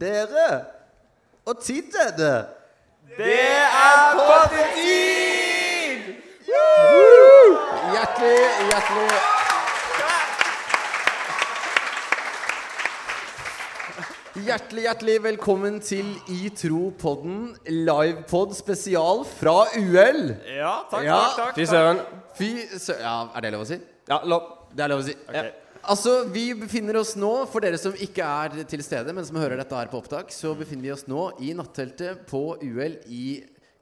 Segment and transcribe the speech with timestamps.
[0.00, 0.48] Dere!
[1.46, 2.36] Og tid er det!
[3.16, 6.02] Det er pottetid!
[7.94, 9.08] Hjertelig, hjertelig
[14.36, 20.34] Hjertelig, hjertelig velkommen til I tro-podden, livepod spesial fra UL.
[20.44, 21.20] Ja, takk, Ja.
[21.22, 21.54] takk, takk.
[21.56, 22.00] Fy søren.
[22.36, 22.98] Fy sø...
[23.00, 23.78] Ja, er det lov å si?
[24.10, 24.42] Ja, lov.
[24.76, 25.14] Det er lov å si.
[25.24, 25.65] Ok.
[25.86, 29.60] Altså, Vi befinner oss nå, for dere som ikke er til stede, men som hører
[29.60, 33.26] dette her på opptak, så befinner vi oss nå i natteltet på UL i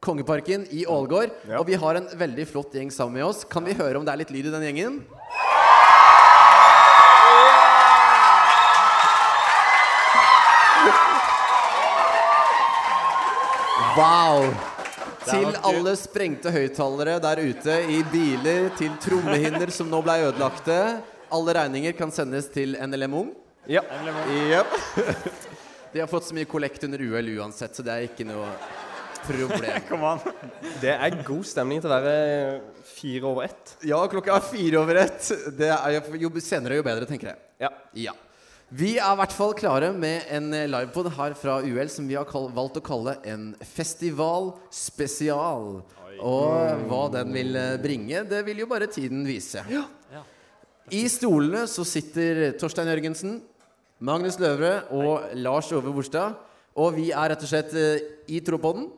[0.04, 1.32] Kongeparken i Ålgård.
[1.48, 1.62] Ja.
[1.62, 3.40] Og vi har en veldig flott gjeng sammen med oss.
[3.48, 5.00] Kan vi høre om det er litt lyd i den gjengen?
[13.96, 14.44] Wow!
[15.24, 20.78] Til alle sprengte høyttalere der ute i biler, til trommehinner som nå ble ødelagte.
[21.34, 23.34] Alle regninger kan sendes til NLM Ung.
[23.66, 23.82] Ja.
[24.30, 24.74] Yep.
[25.94, 28.48] De har fått så mye kollekt under UL uansett, så det er ikke noe
[29.24, 30.20] problem.
[30.82, 33.74] Det er god stemning til å være fire over ett.
[33.86, 35.30] Ja, klokka er fire over ett.
[35.56, 37.42] Det er jo, jo senere, jo bedre, tenker jeg.
[37.62, 37.72] Ja.
[38.06, 38.14] Ja.
[38.74, 42.26] Vi er i hvert fall klare med en livepod her fra UL som vi har
[42.26, 45.84] kall valgt å kalle en festival spesial.
[46.22, 49.62] Og hva den vil eh, bringe, det vil jo bare tiden vise.
[50.92, 53.38] I stolene så sitter Torstein Jørgensen,
[54.04, 56.34] Magnus Løvre og Lars Ove Borstad.
[56.76, 58.02] Og vi er rett og slett eh,
[58.34, 58.88] i Tropodden.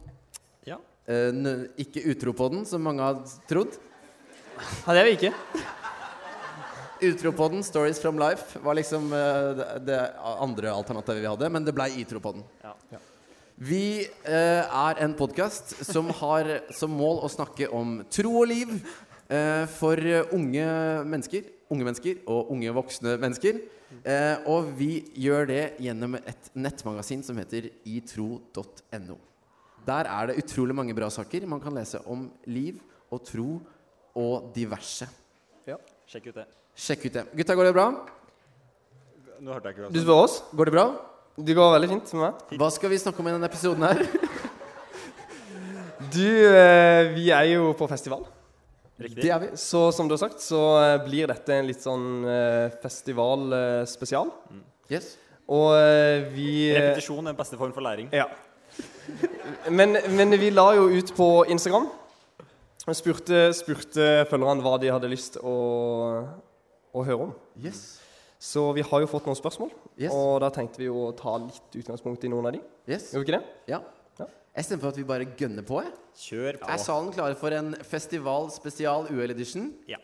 [0.66, 0.78] Ja.
[1.06, 2.02] Eh, n- ikke
[2.50, 3.76] den, som mange har trodd.
[4.86, 5.32] ja, det er vi ikke.
[7.06, 11.50] Utro på den, Stories from Life, var liksom eh, det, det andre alternativet vi hadde.
[11.52, 12.42] Men det blei Itropodden.
[12.64, 12.72] Ja.
[13.56, 18.72] Vi eh, er en podkast som har som mål å snakke om tro og liv
[19.28, 20.00] eh, for
[20.32, 20.66] unge
[21.04, 21.52] mennesker.
[21.72, 23.60] Unge mennesker og unge voksne mennesker.
[24.06, 29.16] Eh, og vi gjør det gjennom et nettmagasin som heter itro.no.
[29.86, 32.78] Der er det utrolig mange bra saker man kan lese om liv
[33.10, 33.48] og tro
[34.16, 35.06] og diverse.
[35.66, 36.46] Ja, Sjekk ut det.
[36.78, 37.26] Sjekk ut det.
[37.34, 37.86] Gutta, går det bra?
[39.42, 40.40] Nå hørte jeg ikke hva Du spør oss.
[40.54, 40.86] Går det bra?
[41.36, 42.56] Det går veldig fint med meg.
[42.62, 44.00] Hva skal vi snakke om i denne episoden her?
[46.14, 48.22] Du, eh, vi er jo på festival.
[48.98, 49.22] Riktig.
[49.26, 49.48] Det er vi.
[49.60, 54.30] Så som du har sagt, så eh, blir dette en litt sånn eh, festivalspesial.
[54.88, 55.10] Yes.
[55.52, 58.08] Og eh, vi eh, Repetisjon er den beste form for læring.
[58.16, 58.28] Ja.
[59.70, 61.86] Men, men vi la jo ut på Instagram
[62.86, 65.54] og spurte, spurte følgerne hva de hadde lyst å,
[66.94, 67.32] å høre om.
[67.62, 67.98] Yes.
[68.42, 70.12] Så vi har jo fått noen spørsmål, Yes.
[70.12, 72.60] og da tenkte vi å ta litt utgangspunkt i noen av de.
[72.90, 73.08] yes.
[73.14, 73.54] Gjør vi ikke det?
[73.72, 73.78] Ja.
[74.18, 74.26] Ja.
[74.56, 75.82] Jeg stemmer for at vi bare gønner på.
[75.84, 75.92] Jeg.
[76.16, 76.68] Kjør på.
[76.72, 79.72] Er salen klar for en festival spesial UL edition?
[79.90, 79.98] Ja.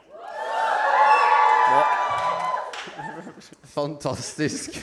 [3.72, 4.76] Fantastisk.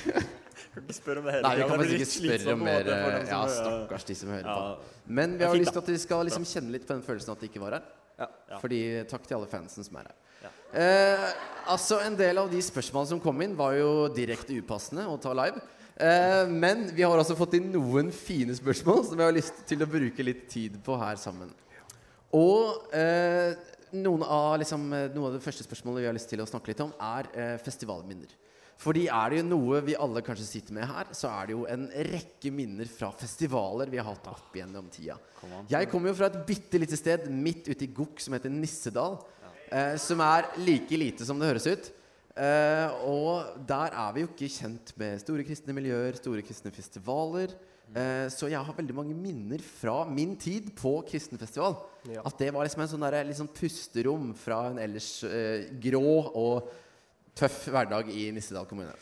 [0.70, 2.90] Kan ikke spørre om det hele Nei, vi kan faktisk ikke spørre om mer
[3.30, 4.56] Ja, stakkars de som hører Ja.
[4.56, 4.90] på.
[5.20, 7.40] Men vi har lyst til at vi skal liksom kjenne litt på den følelsen at
[7.42, 7.88] de ikke var her.
[8.20, 8.28] Ja.
[8.50, 8.58] Ja.
[8.60, 8.80] Fordi
[9.10, 10.16] takk til alle fansen som er her.
[10.44, 10.50] Ja.
[10.80, 11.34] Eh,
[11.68, 15.34] altså En del av de spørsmålene som kom inn, var jo direkte upassende å ta
[15.34, 15.60] live.
[16.00, 19.84] Eh, men vi har også fått inn noen fine spørsmål som vi har lyst til
[19.84, 21.52] å bruke litt tid på her sammen.
[22.36, 23.58] Og eh,
[23.98, 26.72] noen, av, liksom, eh, noen av de første spørsmålene vi har lyst til å snakke
[26.72, 28.32] litt om, er festivalminner.
[28.80, 31.66] Fordi er det jo noe vi alle kanskje sitter med her, så er det jo
[31.68, 35.18] en rekke minner fra festivaler vi har hatt opp gjennom tida.
[35.68, 39.20] Jeg kommer jo fra et bitte lite sted midt ute i Gokk som heter Nissedal.
[39.70, 41.90] Eh, som er like lite som det høres ut.
[42.40, 47.56] Eh, og der er vi jo ikke kjent med store kristne miljøer, store kristne festivaler.
[47.90, 51.76] Eh, så jeg har veldig mange minner fra min tid på kristenfestival.
[52.14, 52.22] Ja.
[52.28, 56.70] At det var liksom en sånn der, sånn pusterom fra en ellers eh, grå og
[57.40, 58.94] tøff hverdag i Nissedal kommune.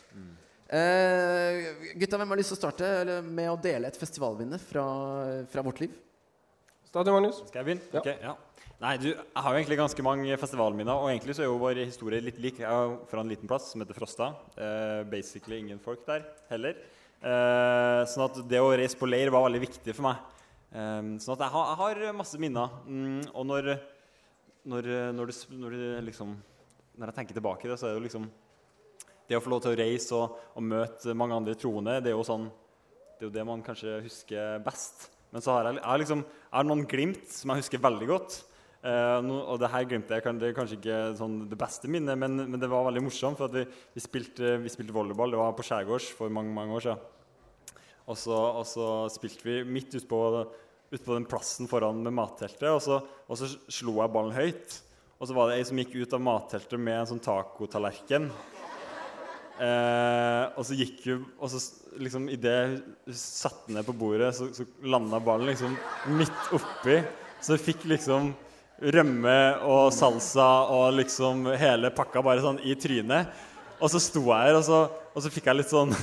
[0.68, 1.68] Eh,
[2.00, 4.88] gutta, hvem har lyst til å starte eller, med å dele et festivalminne fra,
[5.52, 5.94] fra vårt liv?
[6.88, 7.42] Stadion Magnus.
[7.50, 7.92] Skal jeg begynne?
[7.92, 8.00] Ja.
[8.00, 8.36] Okay, ja.
[8.78, 11.80] Nei, du, jeg har jo egentlig ganske mange festivalminner, og egentlig så er jo vår
[11.80, 12.60] historie litt lik.
[12.62, 14.28] Jeg er fra en liten plass som heter Frosta.
[14.54, 16.76] Uh, basically ingen folk der heller.
[17.18, 20.20] Uh, sånn at det å reise på leir var veldig viktig for meg.
[20.70, 22.76] Um, sånn at jeg har, jeg har masse minner.
[22.86, 23.68] Mm, og når,
[24.70, 26.36] når, når, du, når, du, liksom,
[26.94, 28.28] når jeg tenker tilbake i det, så er det jo liksom
[29.28, 32.14] Det å få lov til å reise og, og møte mange andre troende, det er
[32.14, 32.46] jo sånn
[33.18, 35.08] det er jo det man kanskje husker best.
[35.34, 38.38] Men så har jeg, jeg, liksom, jeg har noen glimt som jeg husker veldig godt.
[38.78, 42.14] Eh, no, og det her glemte jeg det er kanskje ikke sånn det beste minnet,
[42.20, 43.40] men, men det var veldig morsomt.
[43.40, 43.64] For vi,
[43.94, 45.34] vi, spilte, vi spilte volleyball.
[45.34, 47.06] Det var på skjærgårds for mange mange år siden.
[48.08, 50.20] Og så, og så spilte vi midt utpå
[50.88, 54.78] ut på den plassen foran med matteltet, og så, og så slo jeg ballen høyt.
[55.18, 58.30] Og så var det ei som gikk ut av matteltet med en sånn tacotallerken.
[59.58, 61.58] Eh, og så gikk hun Og så
[61.98, 65.74] liksom idet hun satte ned på bordet, så, så landa ballen liksom
[66.14, 67.00] midt oppi.
[67.42, 68.30] Så hun fikk liksom
[68.78, 73.32] rømme og salsa og liksom hele pakka bare sånn i trynet.
[73.78, 74.84] Og så sto jeg her, og så,
[75.14, 75.94] og så fikk jeg litt sånn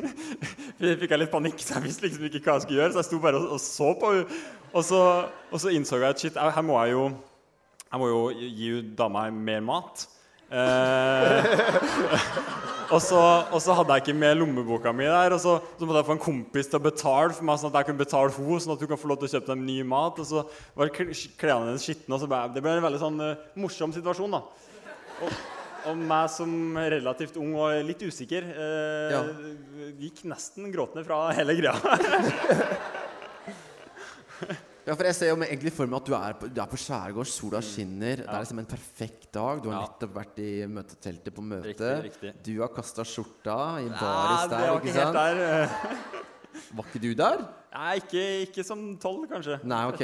[1.00, 2.94] fikk jeg litt panikk, så jeg visste liksom ikke hva jeg skulle gjøre.
[2.94, 4.40] Så jeg sto bare og, og så på henne.
[4.70, 5.00] Og så,
[5.50, 7.08] og så innså jeg at shit, her må jeg jo
[7.90, 10.04] Jeg må jo gi dama mer mat.
[10.50, 11.46] Eh,
[12.94, 13.20] og, så,
[13.78, 15.30] hadde jeg ikke med lommeboka mi der.
[15.36, 17.78] Og så, så måtte jeg få en kompis til å betale for meg, sånn at
[17.80, 19.78] jeg kunne betale henne, sånn at hun kan få lov til å kjøpe dem ny
[19.86, 20.14] mat.
[20.18, 20.38] Og så
[20.78, 22.12] var kl- klærne hennes skitne.
[22.16, 24.34] og så ble- Det ble en veldig sånn uh, morsom situasjon.
[24.38, 24.42] da
[25.20, 25.30] og,
[25.90, 29.20] og meg som relativt ung og litt usikker eh, Ja.
[30.00, 31.76] gikk nesten gråtende fra hele greia.
[34.90, 36.78] Ja, for Jeg ser jo egentlig for meg at du er på, du er på
[36.82, 38.24] skjærgård, sola skinner.
[38.24, 39.60] Det er liksom en perfekt dag.
[39.62, 39.86] Du har Ja.
[39.86, 41.68] nettopp vært i møteteltet på møte.
[41.70, 42.32] Riktig, riktig.
[42.42, 44.64] Du har kasta skjorta i Ja, baris der.
[44.66, 45.70] var ikke ikke helt der.
[46.74, 47.38] Var ikke du der?
[47.72, 49.60] Nei, ikke, ikke som tolv, kanskje.
[49.64, 50.02] Nei, ok.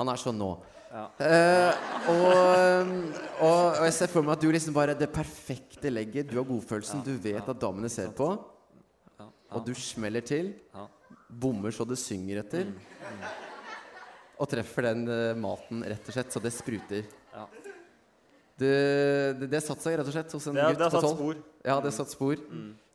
[0.00, 0.50] Han er sånn nå.
[0.90, 1.04] Ja.
[1.22, 1.72] Eh,
[2.10, 2.90] og,
[3.46, 6.26] og, og jeg ser for meg at du liksom bare det perfekte legget.
[6.32, 7.04] Du har godfølelsen.
[7.06, 8.32] Du vet at damene ser på.
[9.20, 10.56] Ja, Og du smeller til.
[10.74, 10.88] Ja.
[11.30, 12.74] Bommer så det synger etter.
[14.38, 17.04] Og treffer den eh, maten rett og slett så det spruter.
[17.34, 17.46] Ja.
[18.58, 18.70] Det,
[19.38, 21.06] det, det satte seg rett og slett hos en Det, gutt det har på satt
[21.08, 21.18] tolv.
[21.18, 21.42] spor.
[21.66, 22.42] Ja, det satt spor.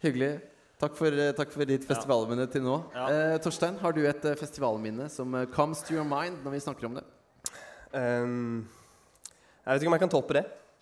[0.03, 0.31] Hyggelig.
[0.83, 2.77] Takk for, eh, takk for ditt festivalminne til nå.
[2.95, 3.05] Ja.
[3.13, 6.89] Eh, Torstein, har du et eh, festivalminne som comes to your mind når vi snakker
[6.89, 7.03] om det?
[7.93, 8.63] Um,
[9.63, 10.41] jeg vet ikke om jeg kan toppe det,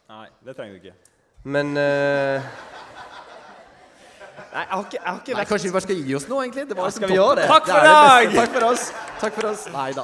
[0.10, 0.94] Nei, det trenger du ikke.
[1.52, 2.46] men eh,
[4.52, 6.38] Nei, jeg har ikke, jeg har ikke Nei, kanskje vi bare skal gi oss nå,
[6.44, 6.64] egentlig?
[6.68, 7.44] Det var Ja, liksom Skal vi gjøre det?
[7.48, 8.34] Takk for i dag!
[8.36, 8.82] Takk for oss.
[9.22, 9.62] Takk for oss.
[9.72, 10.04] Nei da.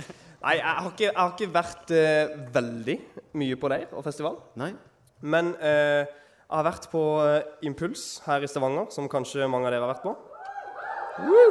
[0.44, 2.24] Nei, jeg har ikke, jeg har ikke vært uh,
[2.58, 2.96] veldig
[3.40, 4.36] mye på leir og festival.
[4.60, 4.68] Nei?
[5.24, 9.72] Men uh, jeg har vært på uh, Impuls her i Stavanger, som kanskje mange av
[9.72, 10.12] dere har vært på.
[11.24, 11.48] Woo!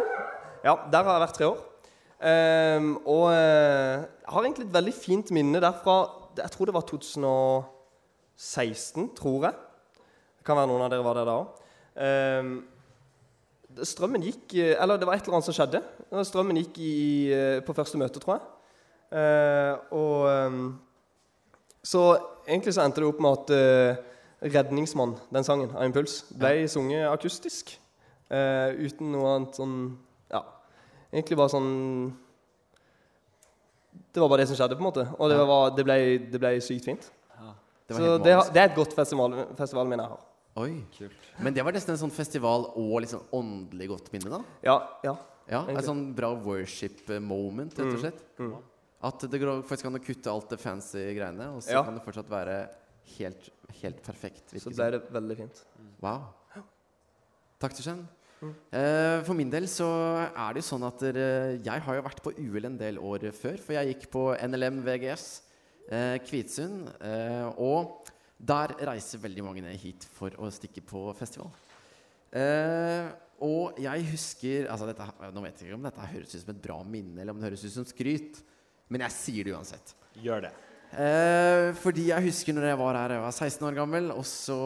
[0.61, 1.57] Ja, der har jeg vært tre år.
[2.25, 5.95] Ehm, og jeg har egentlig et veldig fint minne derfra.
[6.39, 9.55] Jeg tror det var 2016, tror jeg.
[10.39, 11.47] Det kan være noen av dere var der da òg.
[13.83, 15.81] Strømmen gikk eh, Eller det var et eller annet som skjedde.
[16.27, 16.95] Strømmen gikk i,
[17.33, 18.51] eh, på første møte, tror jeg.
[19.15, 20.65] Eh, og ehm,
[21.85, 22.03] så
[22.47, 24.01] egentlig så endte det opp med at
[24.45, 27.79] 'Redningsmann', den sangen av Impuls, ble sunget akustisk.
[28.29, 29.97] eh, uten noe annet sånn
[30.31, 30.41] Ja,
[31.13, 32.17] egentlig bare sånn
[34.13, 35.07] Det var bare det som skjedde, på en måte.
[35.19, 37.11] Og det, var, det, ble, det ble sykt fint.
[37.87, 40.23] Det Så det, det er et godt festival, festivalminne jeg har.
[40.55, 40.85] Oi.
[41.43, 44.39] Men det var nesten en sånn festival og liksom åndelig godt minne, da?
[44.63, 45.15] Ja, ja.
[45.51, 48.21] Ja, En sånn bra worship moment, rett og slett.
[49.05, 51.83] At det går faktisk an å kutte alt det fancy greiene, og så Ja.
[51.83, 52.69] kan det fortsatt være
[53.19, 53.49] helt,
[53.81, 54.55] helt perfekt.
[54.57, 55.61] Så det ble det veldig fint.
[56.01, 56.33] Wow.
[57.59, 58.07] Takk, Torstein.
[58.71, 59.85] Eh, for min del så
[60.35, 63.29] er det jo sånn at dere, jeg har jo vært på UL en del år
[63.31, 63.57] før.
[63.59, 65.41] For jeg gikk på NLM VGS
[65.91, 66.89] eh, Kvitsund.
[67.01, 71.53] Eh, og der reiser veldig mange ned hit for å stikke på festival.
[72.35, 73.07] Eh,
[73.45, 75.05] og jeg husker altså dette,
[75.35, 77.49] Nå vet jeg ikke om dette høres ut som et bra minne, eller om det
[77.49, 78.41] høres ut som skryt.
[78.91, 79.95] Men jeg sier det uansett.
[80.23, 80.51] Gjør det.
[80.95, 84.59] Eh, fordi jeg husker når jeg var her, jeg var 16 år gammel, og så,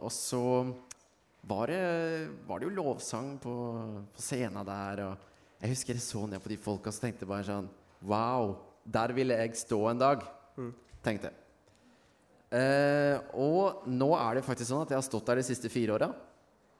[0.00, 0.42] og så
[1.44, 1.80] var, det,
[2.48, 3.54] var det jo lovsang på,
[4.16, 5.04] på scenen der.
[5.06, 7.70] Og jeg husker jeg så ned på de folka og tenkte bare sånn
[8.04, 10.26] Wow, der ville jeg stå en dag.
[11.04, 11.43] Tenkte jeg.
[12.54, 15.96] Eh, og nå er det faktisk sånn at jeg har stått der de siste fire
[15.96, 16.10] åra.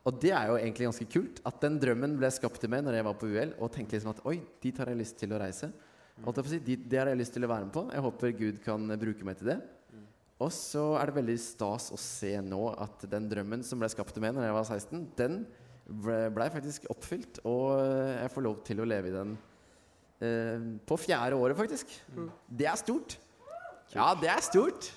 [0.05, 1.41] Og det er jo egentlig ganske kult.
[1.49, 3.55] At den drømmen ble skapt til meg når jeg var på UL.
[3.59, 5.73] Og tenkte liksom at oi, dit har jeg lyst til å reise.
[6.47, 7.87] Si, dit, det har jeg lyst til å være med på.
[7.91, 9.59] Jeg håper Gud kan bruke meg til det.
[10.43, 14.13] Og så er det veldig stas å se nå at den drømmen som ble skapt
[14.17, 15.37] til meg når jeg var 16, den
[15.87, 17.41] ble, ble faktisk oppfylt.
[17.49, 19.37] Og jeg får lov til å leve i den
[20.21, 21.95] eh, på fjerde året, faktisk.
[22.51, 23.17] Det er stort.
[23.95, 24.91] Ja, det er stort.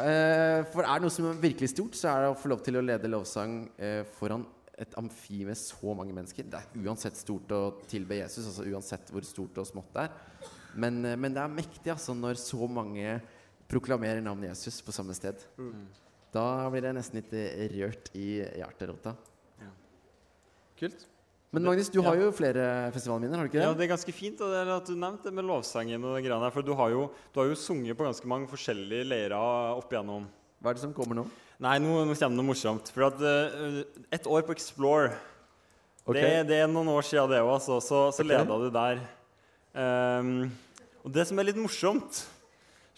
[0.00, 2.62] Eh, for er det noe som er virkelig stort, så er det å få lov
[2.66, 4.46] til å lede lovsang eh, foran
[4.80, 6.48] et amfi med så mange mennesker.
[6.50, 10.16] Det er uansett stort å tilbe Jesus, altså uansett hvor stort og smått det er.
[10.74, 13.18] Men, eh, men det er mektig altså, når så mange
[13.70, 15.40] proklamerer navnet Jesus på samme sted.
[16.34, 17.34] Da blir jeg nesten litt
[17.76, 18.28] rørt i
[18.58, 19.14] hjerterota.
[20.78, 21.06] Kult.
[21.54, 23.66] Men Magnus, du har jo flere festivalminner, har du ikke det?
[23.68, 23.84] Ja, det?
[23.86, 26.02] er ganske fint og det er at du nevnte det med lovsangen.
[26.02, 29.06] og greiene her, For du har, jo, du har jo sunget på ganske mange forskjellige
[29.06, 30.24] leirer opp igjennom.
[30.58, 31.24] Hva er det som kommer nå?
[31.62, 32.90] Nei, nå, nå kommer det noe morsomt.
[32.90, 35.12] For at uh, et år på Explore
[36.02, 36.18] okay.
[36.18, 37.78] det, det er noen år siden det òg, altså.
[37.78, 38.30] Så, så okay.
[38.32, 39.04] leda du der.
[39.78, 40.32] Um,
[41.06, 42.24] og det som er litt morsomt,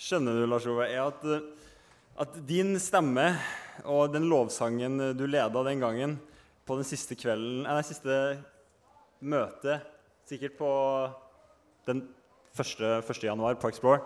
[0.01, 1.45] skjønner du, Lars Ove, er at, eh,
[2.25, 3.35] at din stemme
[3.85, 6.17] Og den lovsangen du leda den gangen
[6.67, 8.15] på den siste kvelden Nei, siste
[9.23, 9.85] møtet,
[10.27, 10.71] sikkert på
[11.87, 12.03] den
[12.57, 13.03] 1.
[13.07, 13.23] 1.
[13.23, 14.01] januar på Explore,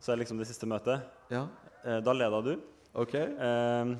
[0.00, 1.04] så er det liksom det siste møtet.
[1.30, 1.46] Ja.
[1.84, 2.54] Eh, da leda du.
[2.98, 3.14] Ok.
[3.14, 3.92] Eh,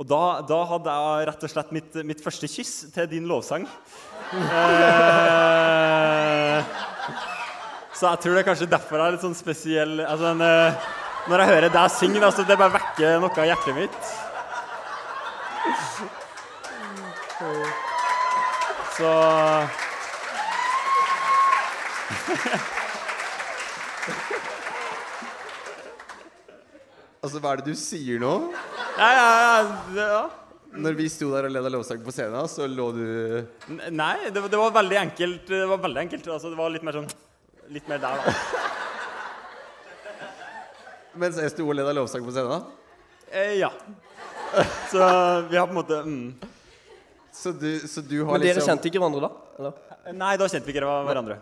[0.00, 3.68] og da, da hadde jeg rett og slett mitt, mitt første kyss til din lovsang.
[4.32, 4.40] Eh,
[7.92, 10.86] så jeg tror det er kanskje derfor jeg er litt sånn spesiell altså, en, eh,
[11.28, 14.14] Når jeg hører deg synge, altså, det bare vekker noe av hjertet mitt.
[19.02, 19.12] Så
[27.22, 28.30] Altså, hva er det du sier nå?
[28.98, 29.26] Ja, ja,
[29.94, 30.22] ja, ja.
[30.82, 33.02] Når vi sto der og leda lovsangen på scenen, så lå du
[33.70, 35.44] N- Nei, det, det var veldig enkelt.
[35.50, 37.10] Det var veldig enkelt, altså, det var litt mer sånn
[37.72, 38.32] Litt mer der, da.
[41.22, 42.62] mens jeg sto og leda lovsang på scenen?
[43.30, 43.70] Eh, ja.
[44.90, 44.98] Så
[45.50, 46.51] vi har på en måte mm.
[47.42, 49.30] Så du, så du har Men dere liksom kjente ikke hverandre da?
[49.58, 49.72] Eller?
[50.14, 51.36] Nei, da kjente vi ikke hverandre.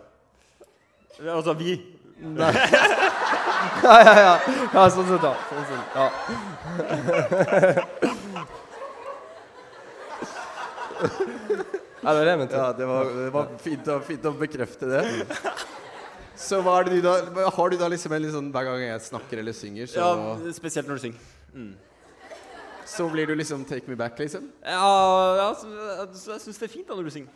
[1.21, 1.75] Altså vi.
[3.81, 4.31] Ja, ja, ja.
[4.73, 5.31] ja sånn sett, da.
[5.49, 6.05] Sånn sett, ja.
[12.01, 12.57] ja, det var det jeg mente.
[12.57, 15.03] Ja, det var, det var fint, å, fint å bekrefte det.
[16.41, 17.13] Så hva er det du da
[17.53, 20.07] Har du da liksom en litt sånn Hver gang jeg snakker eller synger, så, Ja,
[20.55, 21.21] spesielt når du synger.
[22.91, 24.49] Så blir du liksom take me back, liksom?
[24.65, 24.91] Ja,
[25.39, 25.67] ja så,
[26.19, 27.31] så jeg syns det er fint da når du synger.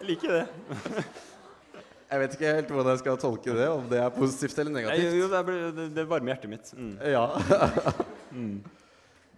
[0.00, 1.04] Jeg liker det.
[2.10, 5.14] Jeg vet ikke helt hvordan jeg skal tolke det, om det er positivt eller negativt.
[5.20, 6.72] jo, det, blir- det, varmer hjertet mitt.
[6.74, 6.94] Mm.
[7.12, 7.26] Ja.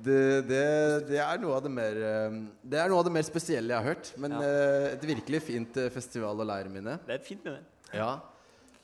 [0.02, 0.14] Det,
[0.48, 0.62] det,
[1.06, 2.32] det er noe av det mer eh,
[2.66, 4.08] Det er noe av det mer spesielle jeg har hørt.
[4.18, 4.40] Men Ja.
[4.42, 6.96] eh, et virkelig fint festival festival- og leirminne.
[7.06, 7.60] Det er fint med det.
[8.00, 8.08] Ja.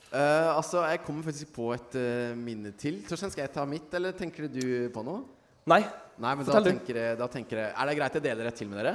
[0.08, 3.02] Eh, altså, jeg kommer faktisk på et uh, minne til.
[3.04, 4.62] Torstein, skal jeg ta mitt, eller tenker du
[4.94, 5.20] på noe?
[5.68, 5.82] Nei.
[6.16, 6.70] Nei, men Fortell du.
[6.72, 8.94] tenker, jeg, da tenker jeg Er det greit jeg deler et til med dere?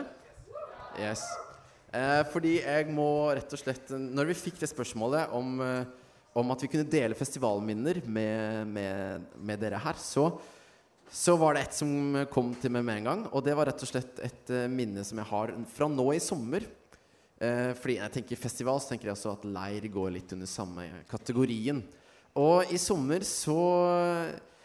[0.98, 1.22] Yes.
[1.94, 3.06] Uh, fordi jeg må
[3.38, 5.62] rett og slett Når vi fikk det spørsmålet om,
[6.34, 10.32] om at vi kunne dele festivalminner med, med, med dere her, så,
[11.14, 13.28] så var det et som kom til meg med en gang.
[13.30, 16.66] Og det var rett og slett et minne som jeg har fra nå i sommer.
[17.44, 20.88] Eh, fordi jeg tenker festival, så tenker jeg også at leir går litt under samme
[21.12, 21.84] kategorien.
[22.40, 23.60] Og i sommer så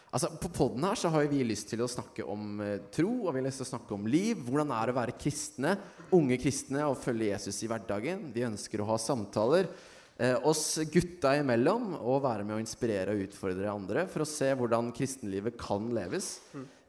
[0.09, 3.29] Altså På poden her så har vi lyst til å snakke om eh, tro, og
[3.29, 4.39] vi har lyst til å snakke om liv.
[4.41, 5.75] Hvordan er det å være kristne,
[6.17, 8.23] unge kristne, og følge Jesus i hverdagen.
[8.33, 9.69] Vi ønsker å ha samtaler
[10.17, 14.49] eh, oss gutta imellom og være med å inspirere og utfordre andre for å se
[14.57, 16.39] hvordan kristenlivet kan leves.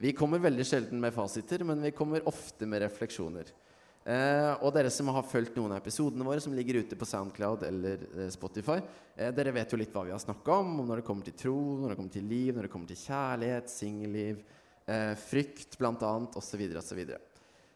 [0.00, 3.52] Vi kommer veldig sjelden med fasiter, men vi kommer ofte med refleksjoner.
[4.00, 7.66] Eh, og dere som har fulgt noen av episodene våre som ligger ute på Soundcloud
[7.69, 8.78] eller eh, Spotify,
[9.14, 11.37] eh, dere vet jo litt hva vi har snakka om, om når det kommer til
[11.42, 14.40] tro, når det kommer til liv, når det kommer til kjærlighet, singelliv,
[14.88, 16.64] eh, frykt bl.a., osv.
[16.80, 17.02] osv.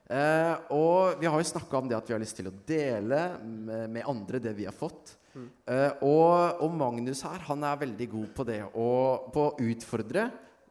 [0.04, 3.20] Eh, og vi har jo snakka om det at vi har lyst til å dele
[3.44, 5.18] med, med andre det vi har fått.
[5.34, 10.28] Eh, og, og Magnus her, han er veldig god på det og på å utfordre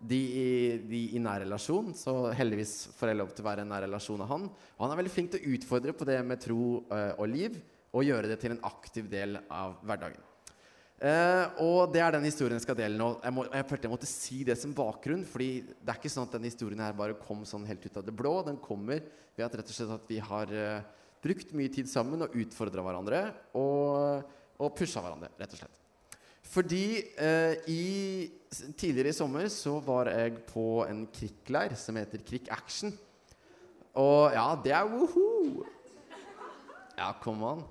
[0.07, 1.93] de, i- de i nær relasjon.
[1.97, 4.49] Så heldigvis får jeg lov til å være i nær relasjon av han.
[4.49, 7.57] Og han er veldig flink til å utfordre på det med tro uh, og liv,
[7.93, 10.21] og gjøre det til en aktiv del av hverdagen.
[11.03, 13.09] Uh, og det er den historien jeg skal dele nå.
[13.25, 15.25] Jeg, må, jeg følte jeg måtte si det som bakgrunn.
[15.27, 18.05] fordi det er ikke sånn at denne historien her bare kom sånn helt ut av
[18.07, 18.37] det blå.
[18.47, 19.03] Den kommer
[19.35, 20.79] ved at rett og slett at vi har uh,
[21.23, 23.23] brukt mye tid sammen og utfordra hverandre.
[23.59, 24.23] Og,
[24.63, 25.82] og pusha hverandre, rett og slett.
[26.53, 26.85] Fordi
[27.17, 28.29] eh, i,
[28.77, 32.93] tidligere i sommer så var jeg på en krikkleir som heter Krik Action.
[33.97, 35.63] Og ja, det er woho!
[36.97, 37.63] Ja, kom an.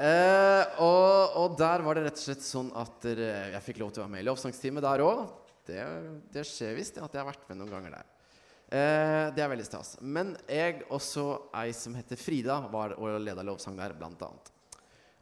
[0.00, 3.92] Eh, og, og der var det rett og slett sånn at dere, jeg fikk lov
[3.92, 5.26] til å være med i lovsangstime der òg.
[5.68, 5.84] Det,
[6.32, 8.10] det skjer visst at jeg har vært med noen ganger der.
[8.74, 9.94] Eh, det er veldig stas.
[10.00, 11.28] Men jeg også
[11.60, 14.53] ei som heter Frida, var og leda lovsang der, blant annet.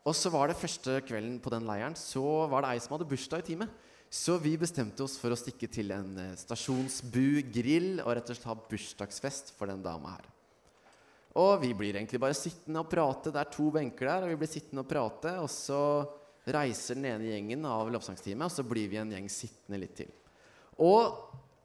[0.02, 3.06] Og så var det første kvelden på den leiren, så var det ei som hadde
[3.11, 3.80] bursdag i teamet.
[4.12, 8.50] Så vi bestemte oss for å stikke til en eh, stasjonsbu-grill og rett og slett
[8.50, 10.26] ha bursdagsfest for den dama her.
[11.40, 13.32] Og vi blir egentlig bare sittende og prate.
[13.32, 15.32] Det er to benker der, og vi blir sittende og prate.
[15.40, 15.80] Og så
[16.44, 20.12] reiser den ene gjengen av lovsangsteamet, og så blir vi en gjeng sittende litt til.
[20.85, 21.16] Og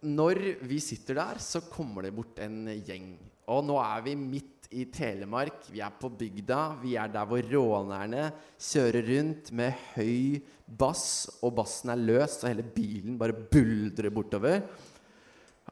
[0.08, 0.40] når
[0.70, 3.16] vi sitter der, så kommer det bort en gjeng.
[3.52, 5.68] Og nå er vi midt i Telemark.
[5.72, 6.60] Vi er på bygda.
[6.82, 12.52] Vi er der hvor rånerne kjører rundt med høy bass, og bassen er løs, og
[12.52, 14.64] hele bilen bare buldrer bortover.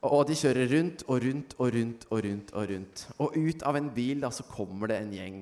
[0.05, 2.53] Og de kjører rundt og rundt og rundt og rundt.
[2.53, 5.39] Og rundt Og ut av en bil da, så kommer det en gjeng.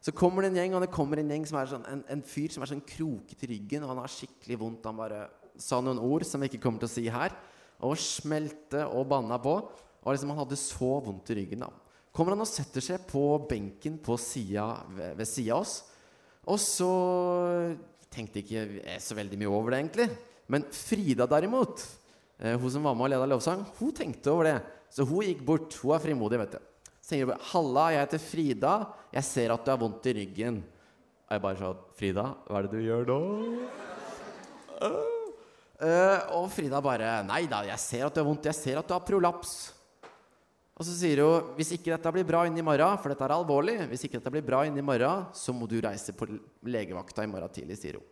[0.00, 2.22] Så kommer det en gjeng, og det kommer en gjeng som er sånn, en, en
[2.22, 4.86] fyr som er sånn krokete i ryggen, og han har skikkelig vondt.
[4.86, 5.26] Han bare
[5.58, 7.34] sa noen ord som vi ikke kommer til å si her.
[7.80, 9.58] og smelte og banna på.
[10.02, 11.60] Og liksom Han hadde så vondt i ryggen.
[11.66, 11.87] da
[12.18, 15.74] Kommer han og setter seg på benken på siden, ved, ved sida av oss.
[16.50, 16.88] Og så
[18.10, 20.06] tenkte ikke jeg så veldig mye over det, egentlig.
[20.50, 21.84] Men Frida, derimot,
[22.40, 24.56] eh, hun som var med og leda lovsang, hun tenkte over det.
[24.90, 25.78] Så hun gikk bort.
[25.78, 26.58] Hun er frimodig, vet du.
[26.98, 28.74] Så sier hun bare 'Halla, jeg heter Frida.
[29.14, 30.62] Jeg ser at du har vondt i ryggen.'
[31.28, 33.68] Og jeg bare sa 'Frida, hva er det du gjør nå?'
[35.78, 38.50] Uh, og Frida bare 'Nei da, jeg ser at du har vondt.
[38.50, 39.77] Jeg ser at du har prolaps.'
[40.78, 43.34] Og så sier hun 'Hvis ikke dette blir bra inn i morgen, for dette er
[43.34, 46.26] alvorlig, hvis ikke dette blir bra inn i morgen, så må du reise på
[46.62, 48.06] legevakta i morgen tidlig', sier hun.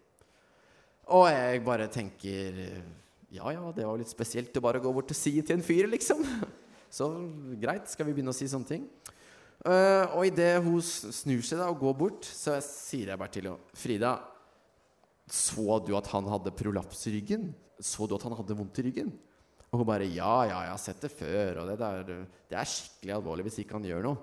[1.07, 2.83] Og jeg bare tenker
[3.31, 5.87] Ja ja, det var litt spesielt å bare gå bort og si til en fyr,
[5.87, 6.25] liksom.
[6.91, 7.11] Så
[7.61, 8.89] greit, skal vi begynne å si sånne ting.
[9.67, 13.49] Uh, og idet hun snur seg da og går bort, så sier jeg bare til
[13.49, 14.21] henne 'Frida,
[15.27, 17.55] så du at han hadde prolaps i ryggen?
[17.81, 19.13] Så du at han hadde vondt i ryggen?'
[19.77, 22.03] Og hun bare 'Ja, ja, jeg har sett det før, og det, der,
[22.49, 24.17] det er skikkelig alvorlig hvis ikke han gjør noe'.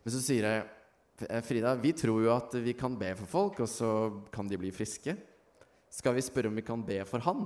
[0.00, 3.68] Men så sier jeg 'Frida, vi tror jo at vi kan be for folk, og
[3.68, 3.90] så
[4.32, 5.16] kan de bli friske'.
[5.90, 7.44] Skal vi spørre om vi kan be for han?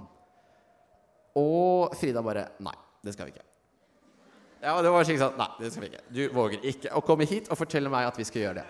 [1.34, 3.48] Og Frida bare 'Nei, det skal vi ikke'.
[4.62, 6.04] Ja, det var skikkelig sånn Nei, det skal vi ikke.
[6.14, 8.66] Du våger ikke å komme hit og fortelle meg at vi skal gjøre det.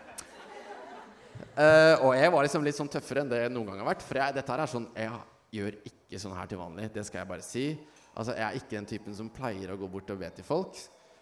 [1.59, 4.03] Uh, og jeg var liksom litt sånn tøffere enn det jeg noen gang har vært.
[4.03, 5.13] For jeg, dette her er sånn Jeg
[5.53, 6.89] gjør ikke sånn her til vanlig.
[6.93, 7.67] Det skal jeg bare si.
[8.19, 10.79] Altså, Jeg er ikke den typen som pleier å gå bort og be til folk.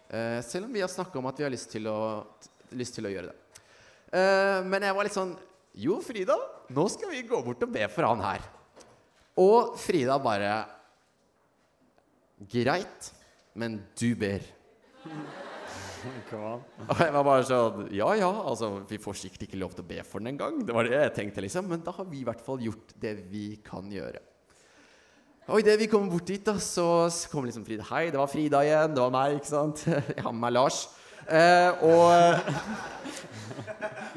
[0.09, 2.25] Eh, selv om vi har snakka om at vi har lyst til å,
[2.73, 3.63] lyst til å gjøre det.
[4.17, 5.35] Eh, men jeg var litt sånn
[5.77, 6.33] Jo, Frida,
[6.73, 8.45] nå skal vi gå bort og be for han her.
[9.37, 10.53] Og Frida bare
[12.49, 13.11] Greit,
[13.57, 14.45] men du ber.
[16.87, 19.89] Og jeg var bare sånn Ja ja, altså, vi får sikkert ikke lov til å
[19.91, 20.63] be for den engang.
[20.65, 21.69] Det var det jeg tenkte, liksom.
[21.69, 24.23] Men da har vi i hvert fall gjort det vi kan gjøre.
[25.47, 27.85] Og idet vi kommer bort dit, da, så kommer liksom Frida.
[27.87, 28.91] Hei, det var Frida igjen.
[28.91, 29.83] Det var meg, ikke sant?
[29.87, 30.81] Jeg har med meg Lars.
[31.23, 32.03] Eh, og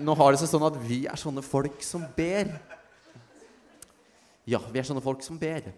[0.03, 2.51] nå har det seg sånn at vi er sånne folk som ber.
[4.43, 5.71] Ja, vi er sånne folk som ber.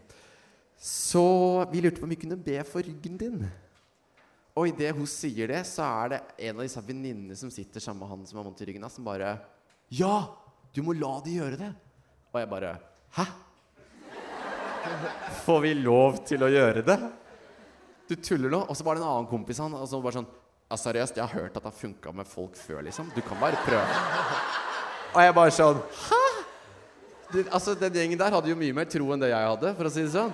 [0.80, 1.26] Så
[1.68, 3.44] vi lurte på om vi kunne be for ryggen din.
[4.56, 8.06] Og idet hun sier det, så er det en av disse venninnene som sitter sammen
[8.06, 9.36] med han som har vondt i ryggen, som bare
[9.92, 10.32] Ja!
[10.72, 11.74] Du må la de gjøre det.
[12.32, 12.76] Og jeg bare
[13.20, 13.28] Hæ?
[15.44, 16.98] Får vi lov til å gjøre det?
[18.10, 18.62] Du tuller nå?
[18.68, 20.30] Og så var det en annen kompis han, og så bare sånn
[20.72, 23.10] Ja, seriøst, jeg har hørt at det har funka med folk før, liksom.
[23.14, 23.98] Du kan bare prøve.
[25.12, 26.20] Og jeg bare sånn Hæ?
[27.32, 29.88] Du, altså, Den gjengen der hadde jo mye mer tro enn det jeg hadde, for
[29.88, 30.32] å si det sånn.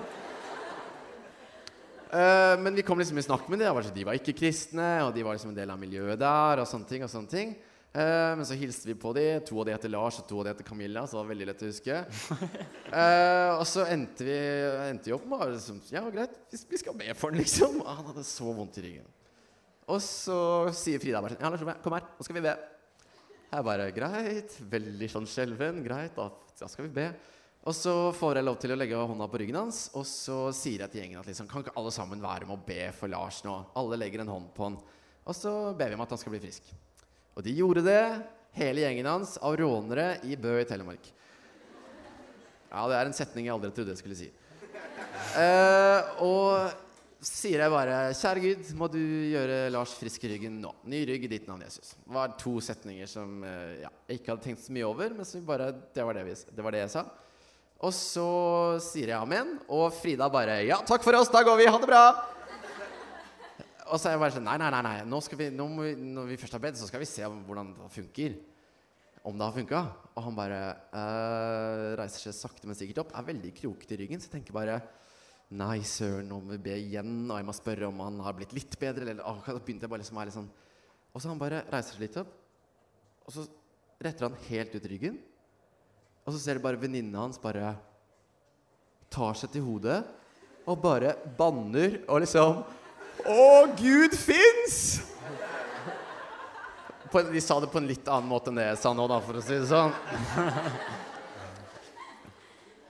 [2.09, 3.79] Uh, men vi kom liksom i snakk med dem.
[3.93, 6.63] De var ikke kristne, og de var liksom en del av miljøet der.
[6.63, 7.53] og sånne ting, og sånne ting.
[7.89, 9.25] Uh, men så hilste vi på de.
[9.49, 11.05] To av de heter Lars, og to av de heter Camilla.
[11.07, 12.01] Så det var veldig lett å huske.
[12.91, 14.35] Uh, og så endte vi,
[14.91, 17.79] endte vi opp med liksom, Ja, greit, vi skal be for den, liksom.
[17.81, 19.09] Og han hadde så vondt i ryggen.
[19.89, 20.37] Og så
[20.77, 22.53] sier Frida bare sånn Ja, Lars, kom her, nå skal vi be.
[23.49, 24.59] Jeg bare Greit.
[24.75, 25.81] Veldig sånn skjelven.
[25.85, 26.29] Greit, da,
[26.61, 27.07] da skal vi be.
[27.67, 30.85] Og så får jeg lov til å legge hånda på ryggen hans, og så sier
[30.85, 33.41] jeg til gjengen at liksom, kan ikke alle sammen være med å be for Lars
[33.43, 33.57] nå?
[33.81, 34.77] Alle legger en hånd på han.
[35.25, 36.69] Og så ber vi om at han skal bli frisk.
[37.39, 38.01] Og de gjorde det,
[38.59, 41.05] hele gjengen hans, av rånere i Bø i Telemark.
[42.67, 44.27] Ja, det er en setning jeg aldri trodde jeg skulle si.
[45.39, 46.73] Eh, og
[47.23, 50.73] sier jeg bare Kjære Gud, må du gjøre Lars frisk i ryggen nå.
[50.91, 51.93] Ny rygg i ditt navn, Jesus.
[51.95, 55.47] Det var to setninger som uh, ja, jeg ikke hadde tenkt så mye over, men
[55.47, 57.05] bare, det, var det, vi, det var det jeg sa.
[57.87, 58.27] Og så
[58.83, 61.71] sier jeg amen, og Frida bare Ja, takk for oss, da går vi.
[61.71, 62.03] Ha det bra.
[63.89, 64.83] Og så er jeg bare sånn Nei, nei, nei.
[64.85, 64.95] nei.
[65.09, 67.89] Nå vi, nå vi, når vi først har bedt, så skal vi se hvordan det
[67.93, 68.37] funker.
[69.27, 69.81] Om det har funka.
[70.13, 70.59] Og han bare
[71.01, 73.15] øh, reiser seg sakte, men sikkert opp.
[73.17, 74.21] Er veldig krokete i ryggen.
[74.21, 74.79] Så jeg tenker bare
[75.49, 77.23] Nei, søren, nå må vi be igjen.
[77.25, 79.07] Og jeg må spørre om han har blitt litt bedre.
[79.07, 80.51] Eller og så begynte jeg bare liksom å sånn
[81.15, 82.35] Og så han bare reiser seg litt opp.
[83.25, 83.47] Og så
[83.99, 85.17] retter han helt ut ryggen.
[86.25, 87.73] Og så ser du bare venninna hans bare
[89.09, 90.03] tar seg til hodet
[90.69, 92.59] og bare banner og liksom
[93.27, 95.01] Å, Gud fins!
[97.09, 99.39] de sa det på en litt annen måte enn det jeg sa nå, da, for
[99.39, 99.93] å si det sånn.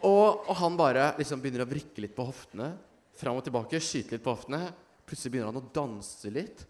[0.09, 2.73] og, og, han bare liksom begynner å vrikke litt på hoftene.
[3.19, 4.65] Fram og tilbake, skyte litt på hoftene.
[5.07, 6.65] Plutselig begynner han å danse litt.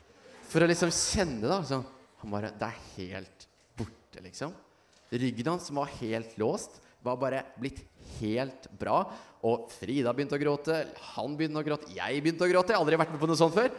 [0.49, 1.85] For å liksom kjenne da, sånn.
[2.21, 3.47] Han bare Det er helt
[3.79, 4.53] borte, liksom.
[5.09, 7.81] Ryggen hans, som var helt låst, var bare blitt
[8.19, 9.01] helt bra.
[9.47, 10.81] Og Frida begynte å gråte,
[11.13, 12.73] han begynte å gråte, jeg begynte å gråte.
[12.73, 13.71] Jeg har aldri vært med på noe sånt før.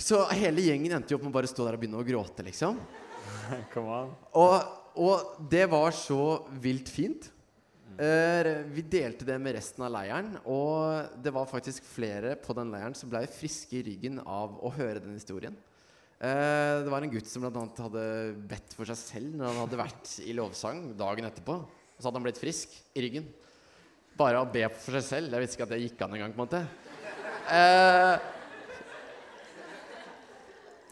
[0.00, 2.46] Så hele gjengen endte jo opp med å bare stå der og begynne å gråte,
[2.46, 2.80] liksom.
[3.74, 4.14] Come on.
[4.40, 4.56] Og,
[5.04, 6.22] og det var så
[6.64, 7.28] vilt fint.
[7.94, 12.72] Uh, vi delte det med resten av leiren, og det var faktisk flere på den
[12.74, 15.54] leiren som ble friske i ryggen av å høre den historien.
[16.18, 18.04] Uh, det var en gutt som annet hadde
[18.50, 21.60] bedt for seg selv når han hadde vært i lovsang dagen etterpå.
[21.60, 23.28] Og så hadde han blitt frisk i ryggen.
[24.14, 25.34] Bare å be for seg selv.
[25.34, 26.34] Jeg visste ikke at det gikk an engang.
[26.34, 26.60] på en måte
[27.50, 28.16] eh,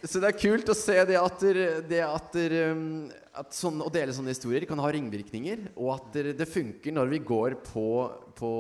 [0.03, 1.45] Så det er kult å se det at,
[1.87, 2.39] det at,
[2.75, 7.13] um, at sånn, å dele sånne historier kan ha ringvirkninger, og at det, funker når
[7.15, 7.89] vi går på,
[8.35, 8.53] på,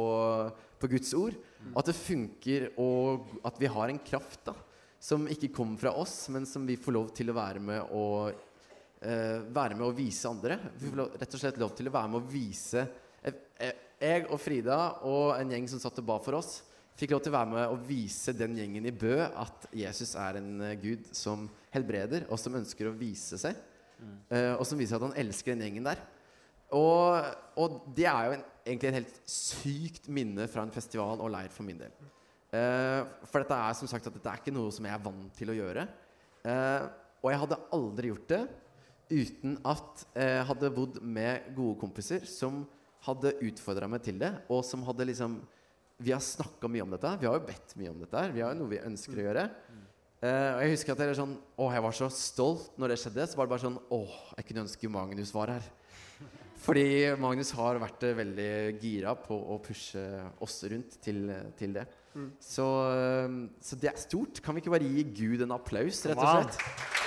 [0.79, 1.35] på Guds ord.
[1.75, 4.55] At det funker, og at vi har en kraft da
[5.03, 8.29] som ikke kommer fra oss, men som vi får lov til å være med og
[9.03, 10.61] eh, være med å vise andre.
[10.79, 12.85] Vi får lov, rett og slett lov til å være med å vise
[13.19, 16.57] eh, eh, Jeg og Frida og en gjeng som satt og ba for oss,
[16.99, 20.41] fikk lov til å være med og vise den gjengen i Bø at Jesus er
[20.41, 23.59] en uh, gud som helbreder, og som ønsker å vise seg.
[24.01, 24.17] Mm.
[24.33, 26.03] Uh, og som viser at han elsker den gjengen der.
[26.75, 31.31] Og, og det er jo en, egentlig et helt sykt minne fra en festival og
[31.33, 31.95] leir for min del.
[32.53, 35.31] Uh, for dette er som sagt at dette er ikke noe som jeg er vant
[35.39, 35.87] til å gjøre.
[37.23, 38.41] og jeg hadde aldri gjort det
[39.13, 42.65] uten at jeg hadde bodd med gode kompiser som
[43.07, 45.41] hadde utfordra meg til det, og som hadde liksom
[46.03, 47.13] vi har snakka mye om dette.
[47.21, 48.25] Vi har jo bedt mye om dette.
[48.35, 49.45] Vi har jo noe vi ønsker å gjøre.
[50.23, 53.29] Uh, og Jeg husker at jeg, sånn, å, jeg var så stolt når det skjedde.
[53.31, 54.01] Så var det bare sånn Å,
[54.39, 55.69] jeg kunne ønske Magnus var her.
[56.63, 56.87] Fordi
[57.19, 58.51] Magnus har vært veldig
[58.83, 60.03] gira på å pushe
[60.43, 61.25] oss rundt til,
[61.59, 61.89] til det.
[62.15, 62.29] Mm.
[62.43, 64.43] Så, uh, så, det er stort.
[64.43, 67.02] Kan vi ikke bare gi Gud en applaus, rett og slett?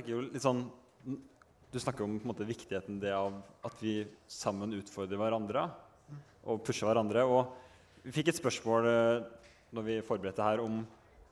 [0.00, 0.64] Tenker jo litt sånn
[1.70, 3.36] Du snakker om på en måte viktigheten det av
[3.68, 5.68] at vi sammen utfordrer hverandre
[6.48, 7.22] og pusher hverandre.
[7.28, 9.26] Og vi fikk et spørsmål eh,
[9.76, 10.80] når vi forberedte her, om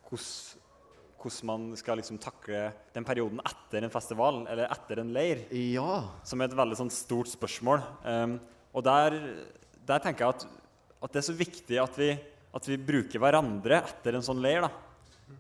[0.07, 5.43] hvordan man skal liksom takle den perioden etter en festival eller etter en leir.
[5.51, 6.05] Ja.
[6.29, 7.83] Som er et veldig sånn stort spørsmål.
[8.05, 8.37] Um,
[8.77, 9.17] og der,
[9.81, 10.47] der, tenker jeg at,
[11.01, 12.13] at, det er så viktig at vi,
[12.55, 14.69] at vi bruker hverandre etter en sånn leir.
[14.69, 14.88] da.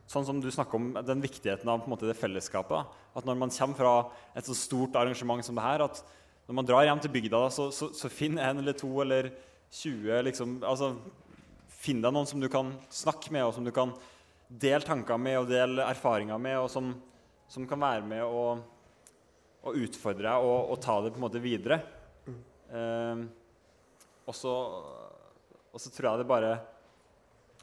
[0.08, 2.96] Sånn som du snakker om den viktigheten av måte, det fellesskapet.
[3.16, 3.92] At når man kommer fra
[4.36, 6.02] et så stort arrangement som det her, at
[6.48, 9.30] når man drar hjem til bygda, da, så, så, så, finn en eller to eller
[9.74, 10.94] 20 liksom, altså,
[11.78, 13.92] Finn deg noen som du kan snakke med, og som du kan
[14.48, 16.88] dele tanker med og dele erfaringer med, og som,
[17.46, 18.64] som kan være med og,
[19.62, 21.78] og utfordre deg og, og, ta det på en måte videre.
[22.26, 22.40] Mm.
[22.72, 23.22] Um,
[24.26, 26.50] og så tror jeg det bare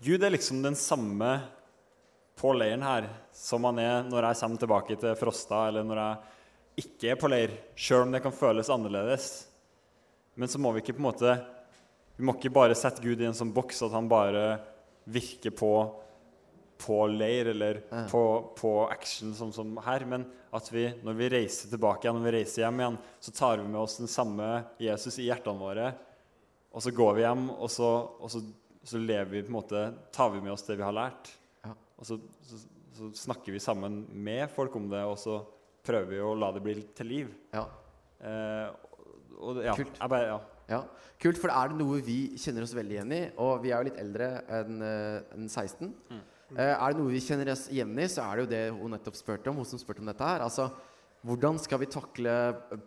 [0.05, 1.33] Gud er liksom den samme
[2.35, 6.85] på leiren her som man er når jeg kommer tilbake til Frosta, eller når jeg
[6.85, 9.27] ikke er på leir, sjøl om det kan føles annerledes.
[10.35, 11.35] Men så må vi ikke på en måte
[12.17, 14.43] Vi må ikke bare sette Gud i en sånn boks at han bare
[15.11, 15.71] virker på,
[16.79, 18.05] på leir eller ja.
[18.07, 18.21] på,
[18.55, 20.05] på, action, sånn som her.
[20.07, 20.23] Men
[20.55, 23.67] at vi, når vi reiser tilbake igjen, når vi reiser hjem igjen, så tar vi
[23.67, 24.47] med oss den samme
[24.79, 25.89] Jesus i hjertene våre.
[26.71, 28.41] Og så går vi hjem, og så, og så,
[28.83, 29.83] så lever vi på en måte,
[30.15, 31.35] tar vi med oss det vi har lært.
[31.99, 32.59] Og så, så,
[32.95, 35.39] så, snakker vi sammen med folk om det, og så
[35.85, 37.33] prøver vi å la det bli til liv.
[37.55, 37.65] Ja.
[38.19, 38.69] Eh,
[39.35, 39.99] og, ja, Kult.
[39.99, 40.39] Bare, ja.
[40.71, 40.81] ja.
[41.21, 43.89] Kult, for er det noe vi kjenner oss veldig igjen i, og vi er jo
[43.89, 46.23] litt eldre enn en 16 mm.
[46.55, 48.95] eh, Er det noe vi kjenner oss igjen i, så er det jo det hun
[48.95, 49.61] nettopp spurte om.
[49.61, 50.43] Hun som spurte om dette her.
[50.45, 50.69] Altså,
[51.25, 52.33] hvordan skal vi takle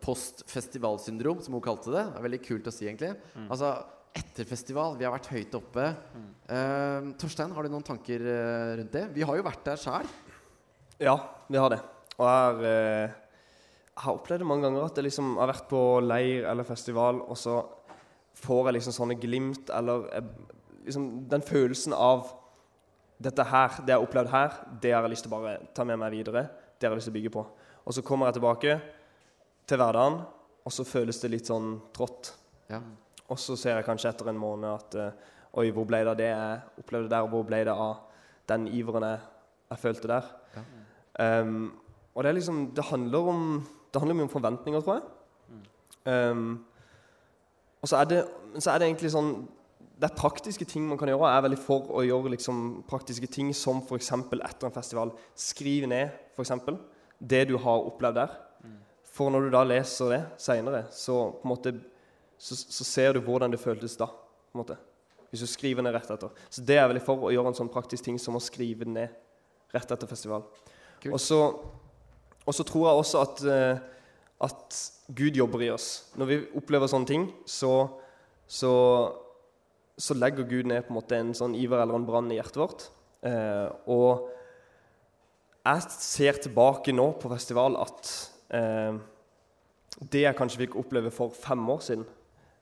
[0.04, 2.04] post-festivalsyndrom, som hun kalte det?
[2.06, 3.14] Det er veldig kult å si, egentlig.
[3.34, 3.48] Mm.
[3.48, 3.72] Altså,
[4.16, 4.96] etter festival.
[4.98, 5.86] Vi har vært høyt oppe.
[6.14, 6.26] Mm.
[6.48, 9.04] Uh, Torstein, har du noen tanker uh, rundt det?
[9.14, 10.08] Vi har jo vært der sjøl.
[11.02, 11.16] Ja,
[11.48, 11.80] vi har det.
[12.18, 13.16] Og jeg har, uh,
[13.92, 17.22] jeg har opplevd det mange ganger at jeg liksom har vært på leir eller festival,
[17.26, 17.60] og så
[18.38, 20.06] får jeg liksom sånne glimt eller
[20.84, 22.28] liksom den følelsen av
[23.18, 25.84] dette her, det jeg har opplevd her, det har jeg lyst til å bare ta
[25.86, 26.44] med meg videre.
[26.78, 27.42] Det har jeg lyst til å bygge på.
[27.88, 28.76] Og så kommer jeg tilbake
[29.68, 30.20] til hverdagen,
[30.62, 32.30] og så føles det litt sånn trått.
[32.70, 32.78] Ja.
[33.28, 36.18] Og så ser jeg kanskje etter en måned at uh, Oi, hvor ble det av
[36.18, 37.28] det jeg opplevde der?
[37.32, 38.02] Hvor ble det av
[38.48, 39.20] den iveren jeg,
[39.72, 40.32] jeg følte der?
[40.54, 40.64] Ja.
[41.40, 41.72] Um,
[42.14, 43.44] og det liksom Det handler om
[43.92, 45.06] Det handler mye om forventninger, tror jeg.
[46.08, 46.64] Um,
[47.82, 48.18] og så er, det,
[48.58, 49.32] så er det egentlig sånn
[49.98, 51.26] det er praktiske ting man kan gjøre.
[51.26, 54.12] Jeg er veldig for å gjøre liksom, praktiske ting som f.eks.
[54.14, 55.10] etter en festival.
[55.34, 56.76] Skriv ned for eksempel,
[57.18, 58.36] det du har opplevd der.
[59.10, 61.72] For når du da leser det seinere, så på en måte
[62.38, 64.06] så, så, ser du hvordan det føltes da.
[64.08, 64.78] på en måte.
[65.30, 66.32] Hvis du skriver ned rett etter.
[66.48, 69.12] Så det er veldig for å gjøre en sånn praktisk ting som å skrive ned
[69.74, 70.46] rett etter festival.
[71.10, 71.40] Og så,
[72.46, 74.06] og så tror jeg også at, uh,
[74.48, 76.08] at, Gud jobber i oss.
[76.20, 77.72] Når vi opplever sånne ting, så,
[78.44, 78.72] så,
[79.96, 82.60] så legger Gud ned på en måte en sånn iver eller en brann i hjertet
[82.60, 82.88] vårt.
[83.26, 84.28] Eh, og
[85.66, 88.10] jeg ser tilbake nå på festival at
[88.54, 89.00] eh,
[89.98, 92.17] det jeg kanskje fikk oppleve for fem år siden, eh,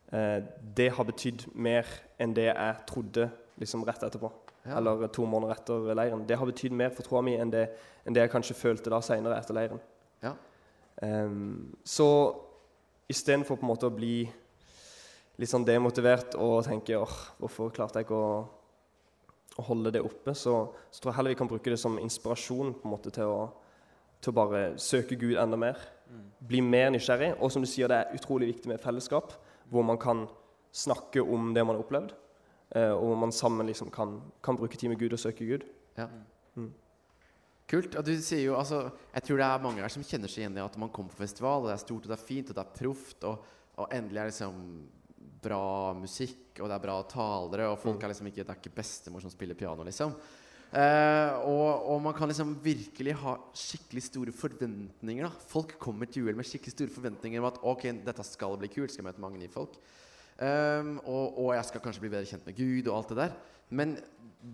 [0.07, 1.88] det har betydd mer
[2.23, 3.25] enn det jeg trodde
[3.59, 4.31] liksom rett etterpå.
[4.66, 4.79] Ja.
[4.79, 6.25] Eller to måneder etter leiren.
[6.27, 7.69] Det har betydd mer for troa mi enn det,
[8.07, 9.83] enn det jeg kanskje følte da seinere etter leiren.
[10.25, 10.35] Ja.
[11.03, 12.09] Um, så
[13.11, 14.25] istedenfor på en måte å bli
[15.37, 18.31] litt sånn demotivert og tenke åh, hvorfor klarte jeg ikke å,
[19.61, 20.57] å holde det oppe, så,
[20.90, 23.42] så tror jeg heller vi kan bruke det som inspirasjon på en måte til å,
[24.25, 25.79] til å bare søke Gud enda mer.
[26.40, 27.35] Bli mer nysgjerrig.
[27.38, 29.37] Og som du sier, det er utrolig viktig med fellesskap,
[29.70, 30.26] hvor man kan
[30.76, 32.14] snakke om det man har opplevd,
[32.76, 35.64] eh, og hvor man sammen liksom kan, kan bruke tid med Gud og søke Gud.
[35.96, 36.09] Ja.
[36.57, 36.72] Mm.
[37.66, 37.96] Kult.
[37.98, 40.59] Og du sier jo, altså, jeg tror det er mange her som kjenner seg igjen
[40.61, 42.59] i at man kommer på festival, og det er stort, og det er fint, og
[42.59, 43.48] det er proft, og,
[43.83, 44.61] og endelig er det liksom
[45.46, 48.76] bra musikk, og det er bra talere, og folk er liksom ikke Det er ikke
[48.79, 50.14] bestemor som spiller piano, liksom.
[50.74, 55.29] Eh, og, og man kan liksom virkelig ha skikkelig store forventninger.
[55.29, 58.70] da Folk kommer til UL med skikkelig store forventninger om at ok, dette skal bli
[58.72, 59.79] kult, skal møte mange nye folk.
[60.37, 63.37] Um, og, og jeg skal kanskje bli bedre kjent med Gud og alt det der.
[63.72, 63.94] Men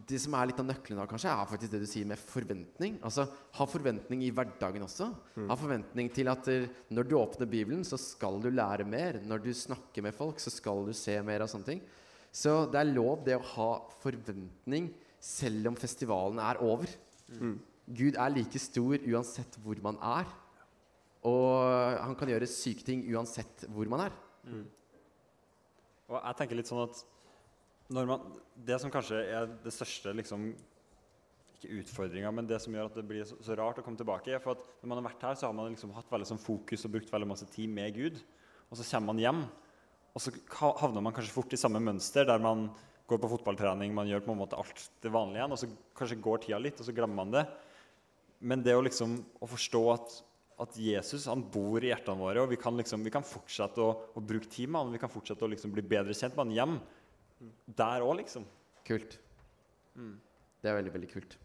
[0.09, 3.01] det som er litt av nøkkelen da, kanskje, er faktisk det du sier med forventning.
[3.05, 3.27] Altså,
[3.59, 5.11] Ha forventning i hverdagen også.
[5.51, 9.19] Ha forventning til at eh, når du åpner Bibelen, så skal du lære mer.
[9.27, 11.83] Når du snakker med folk, så skal du se mer av sånne ting.
[12.33, 13.71] Så det er lov det å ha
[14.01, 14.89] forventning
[15.23, 16.91] selv om festivalen er over.
[17.87, 20.27] Gud er like stor uansett hvor man er.
[21.29, 24.17] Og han kan gjøre syke ting uansett hvor man er.
[26.11, 27.03] Og jeg tenker litt sånn at
[27.93, 28.21] man,
[28.57, 30.53] det som kanskje er det største liksom,
[31.57, 34.33] Ikke utfordringa, men det som gjør at det blir så, så rart å komme tilbake,
[34.33, 36.43] er for at når man har vært her, så har man liksom hatt veldig sånn
[36.43, 38.19] fokus og brukt veldig masse tid med Gud.
[38.71, 39.43] Og så kommer man hjem,
[40.13, 40.33] og så
[40.81, 42.67] havner man kanskje fort i samme mønster der man
[43.13, 46.21] går på fotballtrening, man gjør på en måte alt det vanlige igjen, og så kanskje
[46.25, 47.47] går tida litt, og så glemmer man det.
[48.43, 50.17] Men det å liksom å forstå at,
[50.65, 53.93] at Jesus han bor i hjertene våre, og vi kan, liksom, vi kan fortsette å,
[54.19, 56.57] å bruke tid med han, vi kan fortsette å liksom bli bedre kjent med han
[56.59, 56.77] hjem.
[57.79, 58.47] Der òg, liksom.
[58.87, 59.19] Kult.
[60.63, 61.39] Det er veldig, veldig kult.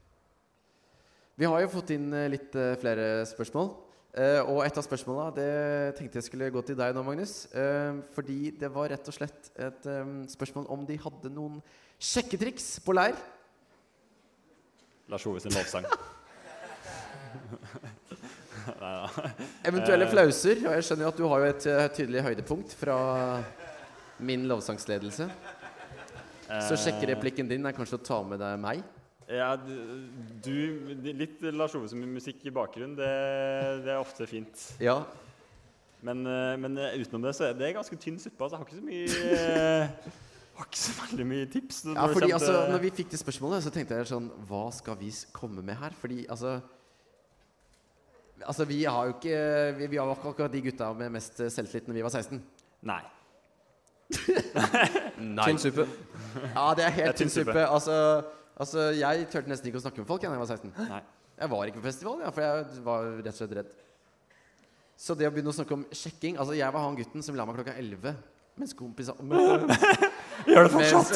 [1.38, 3.70] Vi har jo fått inn eh, litt eh, flere spørsmål.
[4.18, 7.46] Eh, og et av spørsmåla det tenkte jeg skulle gå til deg nå, Magnus.
[7.54, 11.60] Eh, fordi det var rett og slett et eh, spørsmål om de hadde noen
[12.02, 13.14] sjekketriks på leir.
[15.14, 15.86] Lars Ove sin lovsang.
[19.70, 20.66] Eventuelle flauser.
[20.66, 22.98] Og jeg skjønner jo at du har jo et tydelig høydepunkt fra
[24.18, 25.30] min lovsangsledelse.
[26.66, 28.82] Så sjekkereplikken din er kanskje å ta med deg meg.
[29.28, 30.54] Ja, du,
[31.04, 33.08] Litt Lars Ove som musikk i bakgrunnen, det,
[33.84, 34.62] det er ofte fint.
[34.80, 35.02] Ja.
[36.06, 38.40] Men, eh, men eh, utenom det så er det ganske tynn suppe.
[38.46, 38.56] Altså.
[38.56, 39.04] Jeg har ikke så mye
[39.42, 40.16] eh,
[40.58, 41.82] Har ikke så veldig mye tips.
[41.86, 44.64] Ja, når det fordi altså, når vi fikk det spørsmålet, så tenkte jeg sånn Hva
[44.76, 45.98] skal vi komme med her?
[45.98, 46.60] Fordi altså
[48.46, 49.38] Altså, vi har jo ikke
[49.80, 52.42] Vi, vi har ikke akkurat de gutta med mest selvtillit når vi var 16.
[52.88, 53.02] Nei.
[55.18, 55.88] Tynn suppe.
[56.54, 57.64] Ja, det er Det er helt tynn tynn suppe.
[57.66, 57.96] Altså,
[58.58, 60.74] altså, jeg turte nesten ikke å snakke med folk da jeg var 16.
[60.90, 61.02] Nei.
[61.38, 63.76] Jeg var ikke på festival, ja, for jeg var rett og slett redd.
[64.98, 67.46] Så det å begynne å snakke om sjekking Altså, jeg var han gutten som la
[67.46, 68.16] meg klokka 11.
[68.58, 69.14] Mens kompisa
[70.48, 71.12] Gjør det fortsatt?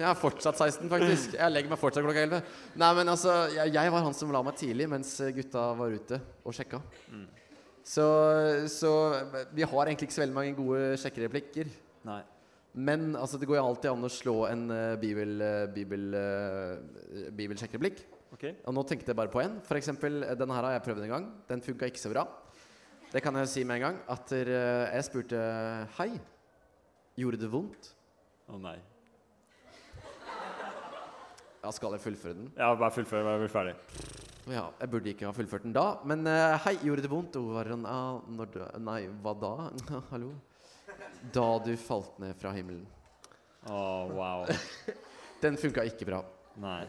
[0.00, 1.34] Jeg er fortsatt 16, faktisk.
[1.36, 2.40] Jeg legger meg fortsatt klokka 11.
[2.80, 6.20] Nei, men altså, jeg, jeg var han som la meg tidlig mens gutta var ute
[6.40, 6.80] og sjekka.
[7.84, 8.06] Så,
[8.72, 8.90] så
[9.52, 11.68] vi har egentlig ikke så veldig mange gode sjekkereplikker.
[12.08, 12.22] Nei.
[12.72, 17.30] Men altså, det går jo alltid an å slå en uh, bibel, uh, bibel, uh,
[17.34, 18.04] bibelsjekkereplikk.
[18.36, 18.54] Okay.
[18.68, 19.58] Og nå tenkte jeg bare på en.
[19.66, 21.26] For eksempel, eh, denne her har jeg prøvd en gang.
[21.48, 22.22] Den funka ikke så bra.
[23.10, 23.98] Det kan jeg si med en gang.
[24.08, 24.54] At uh,
[24.94, 25.40] jeg spurte
[25.98, 26.12] Hei,
[27.18, 27.90] gjorde det vondt?
[28.50, 28.78] Å nei.
[31.60, 32.52] Ja, skal jeg fullføre den?
[32.56, 33.74] Ja, bare fullfør, bare bli ferdig.
[34.48, 36.00] Ja, jeg burde ikke ha fullført den da.
[36.08, 37.36] Men eh, hei, gjorde det vondt?
[37.36, 39.52] Og var ah, når du, nei, hva da?
[40.12, 40.32] Hallo?
[41.34, 42.86] Da du falt ned fra himmelen.
[43.68, 43.80] Å,
[44.14, 44.46] wow.
[45.42, 46.20] Den funka ikke bra.
[46.60, 46.84] Nei.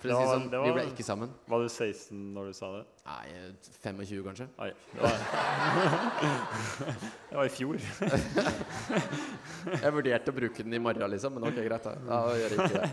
[0.00, 1.28] For å si var- sånn, det Vi ble ikke sammen.
[1.50, 2.84] Var du 16 når du sa det?
[3.04, 3.26] Nei,
[3.82, 4.46] 25 kanskje.
[4.64, 4.70] Oi.
[4.94, 5.16] Det var,
[7.30, 7.76] det var i fjor.
[9.84, 11.84] Jeg vurderte å bruke den i morgen, liksom, men ok, greit.
[11.84, 12.88] Da, da gjør jeg ikke det.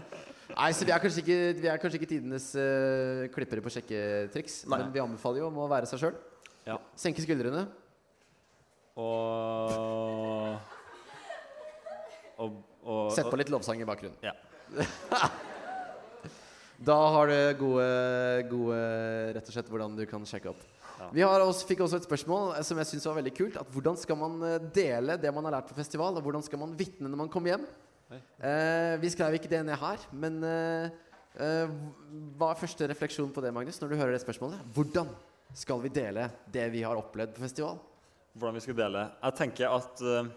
[0.58, 4.54] Nei, så Vi er kanskje ikke, vi er kanskje ikke tidenes uh, klippere på sjekketriks,
[4.68, 4.80] Nei.
[4.82, 6.16] men vi anbefaler jo om å være seg sjøl.
[6.68, 6.76] Ja.
[7.00, 7.64] Senke skuldrene.
[8.98, 10.58] Og
[12.38, 14.18] Og, og Sett på litt lovsang i bakgrunnen.
[14.22, 14.34] Ja.
[16.90, 17.88] da har du gode,
[18.52, 18.78] gode
[19.38, 20.62] rett og slett hvordan du kan sjekke opp.
[20.98, 21.08] Ja.
[21.14, 23.58] Vi har også, fikk også et spørsmål eh, som jeg synes var veldig kult.
[23.62, 26.18] At Hvordan skal man eh, dele det man har lært på festival?
[26.18, 27.68] Og hvordan skal man vitne når man kommer hjem?
[28.16, 30.94] Eh, vi skrev ikke det ned her, men eh,
[31.44, 31.74] eh,
[32.40, 34.62] hva er første refleksjon på det, Magnus, når du hører det spørsmålet?
[34.76, 35.12] Hvordan
[35.58, 37.82] skal vi dele det vi har opplevd på festival?
[38.38, 39.04] Hvordan vi skal dele?
[39.18, 40.28] Jeg tenker at eh,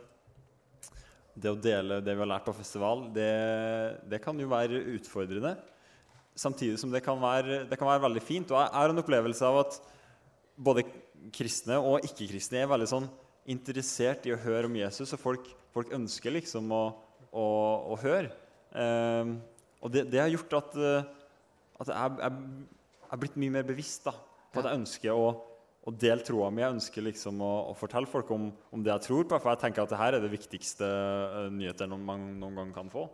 [1.37, 3.33] det å dele det vi har lært på festival, det,
[4.09, 5.53] det kan jo være utfordrende.
[6.39, 8.55] Samtidig som det kan være, det kan være veldig fint.
[8.55, 9.77] Og jeg har en opplevelse av at
[10.57, 10.87] både
[11.37, 13.11] kristne og ikke-kristne er veldig sånn
[13.53, 16.83] interessert i å høre om Jesus, og folk, folk ønsker liksom å,
[17.37, 17.47] å,
[17.93, 18.33] å høre.
[18.73, 19.37] Um,
[19.85, 21.13] og det, det, har gjort at, eh,
[21.83, 22.33] at jeg
[23.11, 24.13] er blitt mye mer bevisst da,
[24.53, 25.31] på at jeg ønsker å,
[25.81, 26.63] å dele troa mi.
[26.63, 29.63] Jeg ønsker liksom å, å fortelle folk om, om, det jeg tror på, for jeg
[29.65, 33.07] tenker at det her er det viktigste uh, nyhetene man noen gang kan få.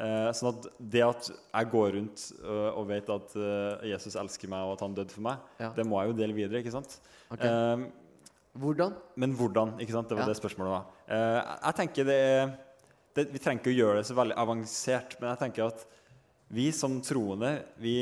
[0.00, 3.34] Uh, sånn at det at jeg går rundt uh, og vet at
[3.86, 5.72] Jesus elsker meg og at han døde for meg, ja.
[5.76, 6.64] det må jeg jo dele videre.
[6.64, 6.98] ikke sant?
[7.30, 7.86] Okay.
[8.58, 8.96] hvordan?
[9.22, 9.76] Men hvordan?
[9.78, 10.10] ikke sant?
[10.10, 10.32] Det var ja.
[10.32, 10.88] det spørsmålet var.
[11.12, 12.50] jeg tenker det er
[13.14, 15.86] det, Vi trenger ikke å gjøre det så veldig avansert, men jeg tenker at
[16.50, 17.94] vi som troende, vi,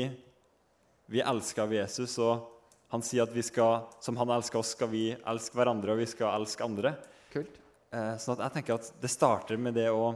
[1.09, 2.17] vi elsker av Jesus.
[2.21, 2.58] og
[2.89, 6.07] han sier at vi skal, som han elsker oss, skal vi elske hverandre, og vi
[6.09, 6.95] skal elske andre.
[7.33, 7.59] Kult.
[7.93, 10.09] Eh, sånn at jeg tenker at det starter med det å,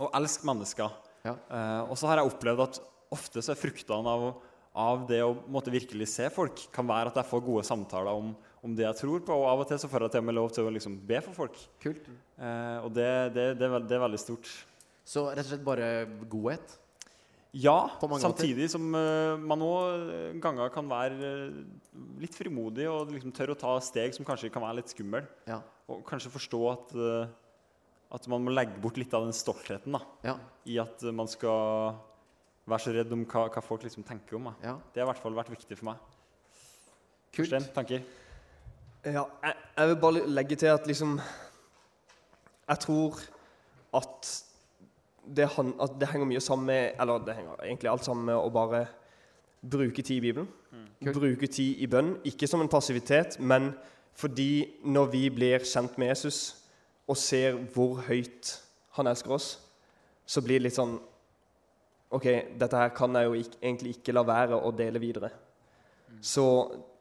[0.00, 0.92] å elske mennesker.
[1.24, 1.34] Ja.
[1.34, 2.82] Eh, og så har jeg opplevd at
[3.16, 4.28] ofte så er fruktene av,
[4.76, 8.32] av det å måtte virkelig se folk, kan være at jeg får gode samtaler om,
[8.60, 9.36] om, det jeg tror på.
[9.40, 11.20] Og av og til så får jeg til og med lov til å liksom be
[11.24, 11.60] for folk.
[11.82, 12.08] Kult.
[12.36, 14.52] Eh, og det, det, det, er veld, det er veldig stort.
[15.06, 15.90] Så rett og slett bare
[16.28, 16.76] godhet?
[17.56, 17.76] Ja,
[18.20, 18.72] samtidig måter.
[18.74, 21.54] som uh, man òg eh, ganger kan være uh,
[22.20, 25.24] litt frimodig og liksom tørre å ta steg som kanskje kan være litt skummel.
[25.48, 25.62] Ja.
[25.88, 27.30] Og kanskje forstå at, uh,
[28.12, 30.36] at man må legge bort litt av den stoltheten da, ja.
[30.68, 31.96] i at man skal
[32.66, 34.50] være så redd om hva, hva folk liksom tenker om.
[34.60, 34.76] Ja.
[34.92, 36.02] Det har i hvert fall vært viktig for meg.
[37.30, 37.46] Kult.
[37.46, 38.04] Forsten, tanker?
[39.06, 41.20] Ja, jeg, jeg, vil bare legge til at liksom
[42.66, 43.20] Jeg tror
[43.94, 44.30] at
[45.26, 48.50] det, at det henger mye sammen med Eller det henger egentlig alt sammen med å
[48.52, 48.86] bare
[49.66, 50.48] bruke tid i Bibelen.
[50.72, 51.12] Mm.
[51.12, 52.16] Bruke tid i bønn.
[52.24, 53.72] Ikke som en passivitet, men
[54.16, 56.62] fordi når vi blir kjent med Jesus
[57.06, 58.54] og ser hvor høyt
[58.96, 59.48] han elsker oss,
[60.26, 60.96] så blir det litt sånn
[62.16, 62.26] OK,
[62.58, 65.32] dette her kan jeg jo ikke, egentlig ikke la være å dele videre.
[66.06, 66.20] Mm.
[66.22, 66.44] Så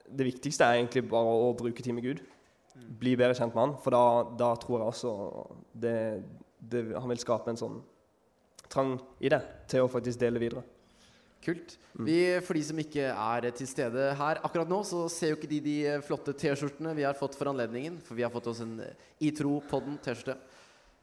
[0.05, 2.23] det viktigste er egentlig bare å bruke tid med Gud.
[2.73, 2.87] Mm.
[2.99, 4.05] Bli bedre kjent med han, for da,
[4.37, 5.13] da tror jeg også
[5.85, 5.97] det,
[6.59, 7.77] det, han vil skape en sånn
[8.71, 10.63] trang i det til å faktisk dele videre.
[11.45, 11.75] Kult.
[12.01, 15.51] Vi, for de som ikke er til stede her akkurat nå, så ser jo ikke
[15.51, 17.99] de de flotte T-skjortene vi har fått for anledningen.
[18.03, 18.79] For vi har fått oss en
[19.23, 20.39] ITRO-podden-T-skjorte.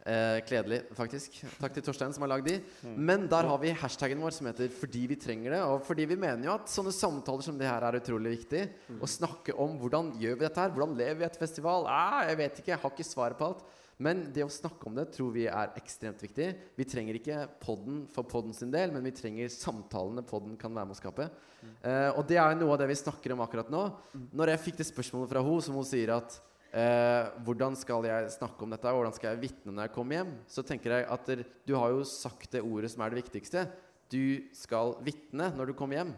[0.02, 1.36] Eh, kledelig, faktisk.
[1.60, 2.56] Takk til Torstein som har lagd de.
[2.82, 5.62] Men der har vi hashtaggen vår som heter 'fordi vi trenger det'.
[5.62, 8.68] Og fordi vi mener jo at sånne samtaler som det her er utrolig viktig.
[8.98, 10.70] Å snakke om hvordan gjør vi dette her?
[10.70, 11.86] Hvordan lever vi etter festival?
[11.86, 13.62] Eh, jeg vet ikke, jeg har ikke svaret på alt.
[14.02, 16.48] Men det å snakke om det tror vi er ekstremt viktig.
[16.78, 20.90] Vi trenger ikke podden for podden sin del, men vi trenger samtalene podden kan være
[20.90, 21.28] med å skape.
[21.62, 21.74] Mm.
[21.84, 23.84] Uh, og det er noe av det vi snakker om akkurat nå.
[24.16, 24.24] Mm.
[24.40, 26.36] Når jeg fikk det spørsmålet fra henne, som hun sier at
[26.74, 30.34] uh, hvordan skal jeg snakke om dette, hvordan skal jeg vitne når jeg kommer hjem,
[30.50, 33.66] så tenker jeg at der, du har jo sagt det ordet som er det viktigste.
[34.12, 36.14] Du skal vitne når du kommer hjem.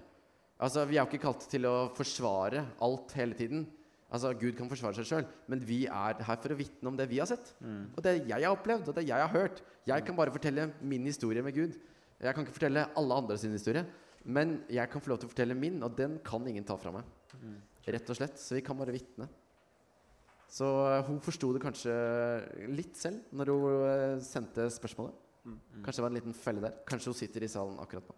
[0.65, 3.67] Altså, Vi er jo ikke kalt til å forsvare alt hele tiden.
[4.15, 7.09] Altså, Gud kan forsvare seg sjøl, men vi er her for å vitne om det
[7.11, 7.51] vi har sett.
[7.59, 7.81] Mm.
[7.97, 9.63] Og det jeg har opplevd, og det jeg har hørt.
[9.91, 11.75] Jeg kan bare fortelle min historie med Gud.
[12.23, 13.83] Jeg kan ikke fortelle alle andre sin historie,
[14.25, 16.95] men jeg kan få lov til å fortelle min, og den kan ingen ta fra
[16.95, 17.09] meg.
[17.41, 17.59] Mm.
[17.97, 18.39] Rett og slett.
[18.41, 19.27] Så vi kan bare vitne.
[20.55, 21.95] Så uh, hun forsto det kanskje
[22.71, 25.19] litt selv når hun uh, sendte spørsmålet.
[25.45, 25.59] Mm.
[25.83, 26.79] Kanskje det var en liten felle der.
[26.87, 28.17] Kanskje hun sitter i salen akkurat nå.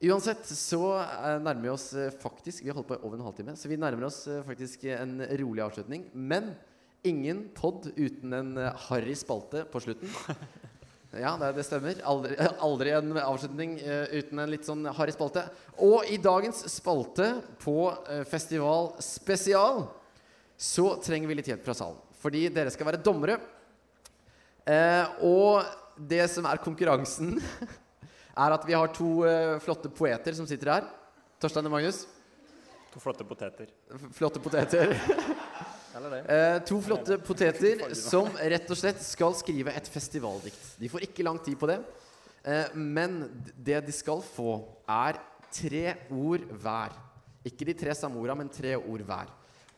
[0.00, 3.26] Uansett så eh, nærmer vi oss eh, faktisk Vi har holdt på i over en
[3.26, 6.06] halvtime, så vi nærmer oss eh, faktisk en rolig avslutning.
[6.14, 6.54] Men
[7.04, 8.54] ingen pod uten en
[8.88, 10.16] harry spalte på slutten.
[11.10, 11.98] Ja, det, stemmer.
[12.06, 12.36] Aldri,
[12.68, 13.72] aldri, en avslutning
[14.14, 15.42] uten en litt sånn harry spalte.
[15.82, 17.74] Og i dagens spalte på
[18.30, 19.88] Festival Spesial
[20.54, 21.98] så trenger vi litt hjelp fra salen.
[22.22, 23.40] Fordi dere skal være dommere.
[24.62, 27.34] Uh, og det som er konkurransen
[28.40, 30.88] er at vi har to uh, flotte poeter som sitter her.
[31.40, 32.04] Torstein og Magnus.
[32.90, 33.70] To flotte poteter.
[34.16, 34.94] Flotte poteter.
[35.94, 40.74] uh, to flotte poteter som rett og slett skal skrive et festivaldikt.
[40.80, 41.80] De får ikke lang tid på det.
[42.46, 43.22] Uh, men
[43.56, 45.20] det de skal få, er
[45.52, 46.96] tre ord hver.
[47.46, 49.30] Ikke de tre samme orda, men tre ord hver.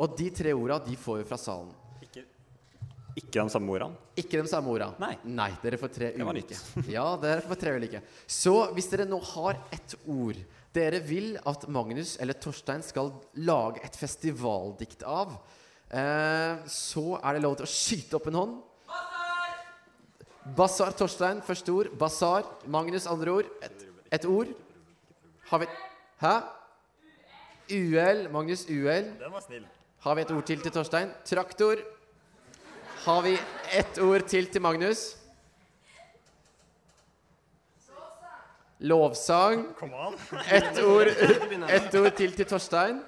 [0.02, 1.70] Og de tre orda de får vi fra salen.
[3.18, 3.98] Ikke de samme ordene?
[4.16, 4.96] Ikke de samme ordene.
[5.02, 5.14] Nei.
[5.24, 6.58] Nei, dere får tre ulike.
[6.92, 8.02] ja, dere får tre ulike.
[8.26, 10.40] Så hvis dere nå har ett ord
[10.72, 13.10] dere vil at Magnus eller Torstein skal
[13.44, 15.34] lage et festivaldikt av,
[15.92, 18.60] eh, så er det lov til å skyte opp en hånd.
[20.56, 21.92] Basar Torstein, første ord.
[21.94, 22.48] Basar.
[22.66, 23.50] Magnus, andre ord.
[23.62, 23.84] Et,
[24.16, 24.48] et ord.
[25.52, 25.68] Har vi
[26.22, 26.32] Hæ?
[27.70, 28.24] UL.
[28.32, 29.12] Magnus, UL.
[29.20, 29.68] Den var snill.
[30.02, 31.12] Har vi et ord til til Torstein?
[31.28, 31.78] Traktor.
[33.04, 33.38] Har vi
[33.72, 35.00] ett ord til til Magnus?
[38.78, 39.64] Lovsang.
[39.78, 39.90] Kom.
[40.46, 43.00] Ett ord, et ord til til Torstein.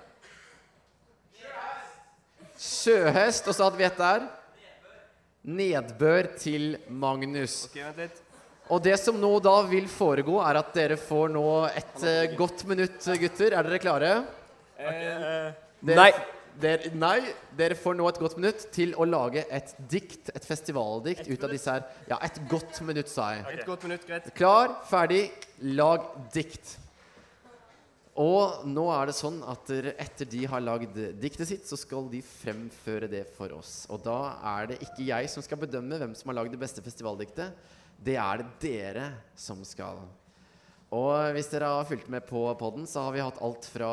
[2.59, 3.47] Sjøhest.
[3.47, 4.26] Og så hadde vi et der.
[5.45, 7.68] Nedbør til Magnus.
[8.66, 12.66] Og det som nå da vil foregå, er at dere får nå et eh, godt
[12.66, 13.55] minutt, gutter.
[13.55, 14.14] Er dere klare?
[14.74, 15.53] Eh,
[15.84, 16.12] Dere, Nei.
[16.61, 17.18] Dere, nei.
[17.59, 21.52] Dere får nå et godt minutt til å lage et dikt, et festivaldikt, ut av
[21.55, 21.84] disse her.
[22.11, 23.44] Ja, et godt minutt, sa jeg.
[23.59, 24.30] Et godt minutt, greit.
[24.38, 25.26] Klar, ferdig,
[25.74, 26.76] lag dikt.
[28.22, 32.20] Og nå er det sånn at etter de har lagd diktet sitt, så skal de
[32.22, 33.88] fremføre det for oss.
[33.90, 34.18] Og da
[34.55, 37.50] er det ikke jeg som skal bedømme hvem som har lagd det beste festivaldiktet.
[37.98, 40.05] Det er det dere som skal.
[40.95, 43.90] Og hvis dere har fulgt med på podden, så har vi hatt alt fra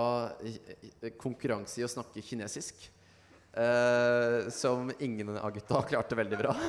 [1.21, 2.83] konkurranse i å snakke kinesisk,
[3.57, 6.55] eh, som ingen av gutta klarte veldig bra.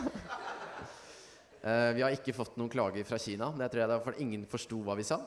[1.63, 3.53] Eh, vi har ikke fått noen klager fra Kina.
[3.55, 5.21] Det tror jeg det var for ingen forsto hva vi sa.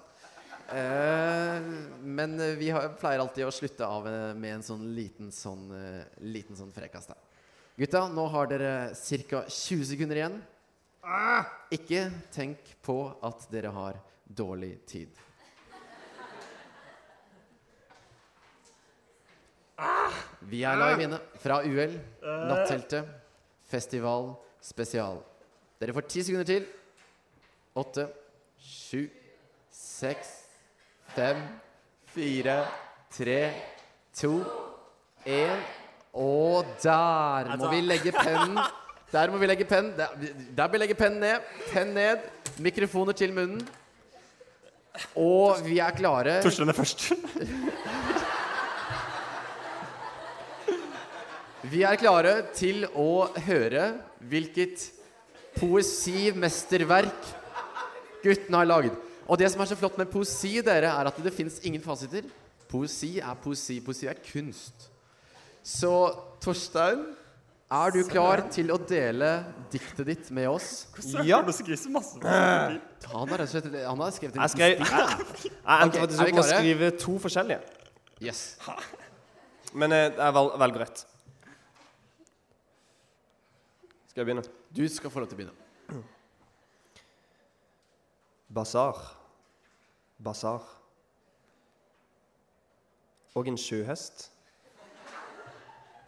[0.67, 1.67] Eh,
[2.03, 6.01] men vi har, pleier alltid å slutte av eh, med en sånn liten sånn, eh,
[6.27, 7.21] liten sånn frekkas der.
[7.79, 8.73] Gutta, nå har dere
[9.31, 9.45] ca.
[9.47, 10.35] 20 sekunder igjen.
[11.79, 12.03] Ikke
[12.35, 15.09] tenk på at dere har dårlig tid.
[20.45, 23.07] Vi er live inne fra UL, Natteltet,
[23.67, 25.19] festival spesial.
[25.81, 26.67] Dere får ti sekunder til.
[27.75, 28.07] Åtte,
[28.61, 29.01] sju,
[29.73, 30.31] seks,
[31.15, 31.41] fem,
[32.13, 32.59] fire,
[33.11, 33.39] tre,
[34.15, 34.37] to,
[35.25, 35.65] én.
[36.15, 38.59] Og der må vi legge pennen.
[39.11, 39.91] Der må vi legge pennen.
[39.97, 40.07] Der,
[40.57, 41.43] der bør vi legge pennen ned.
[41.71, 42.23] Penn ned.
[42.59, 43.67] Mikrofoner til munnen.
[45.19, 46.39] Og vi er klare.
[46.43, 47.09] Torstein er først.
[51.65, 53.87] Vi er klare til å høre
[54.29, 54.83] hvilket
[55.55, 57.31] poesimesterverk
[58.21, 58.97] guttene har lagd.
[59.25, 62.27] Og det som er så flott med poesi, dere, er at det fins ingen fasiter.
[62.69, 63.79] Poesi er poesi.
[63.81, 64.89] Poesi er kunst.
[65.65, 65.93] Så
[66.43, 67.01] Torstein,
[67.71, 69.29] er du klar til å dele
[69.73, 70.85] diktet ditt med oss?
[71.25, 71.41] Ja.
[71.41, 72.19] Masse.
[72.21, 76.21] Han har rett og slett han har skrevet en Jeg skrev Jeg, jeg endte faktisk
[76.21, 76.59] opp med å klare?
[76.59, 77.61] skrive to forskjellige.
[78.21, 78.43] Yes.
[79.73, 81.05] Men jeg, jeg vel, velger rett.
[84.07, 84.45] Skal jeg begynne?
[84.75, 86.03] Du skal få lov til å begynne.
[88.55, 89.01] Basar.
[90.23, 90.63] Basar.
[93.35, 94.29] Og en sjøhest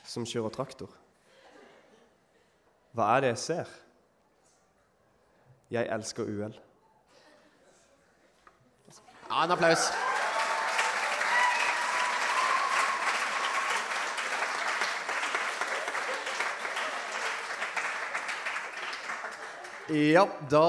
[0.07, 0.93] som kjører traktor.
[2.97, 3.73] Hva er det jeg ser?
[5.69, 6.55] Jeg elsker UL.
[9.27, 9.83] Ja, en applaus.
[19.93, 20.63] Ja, da,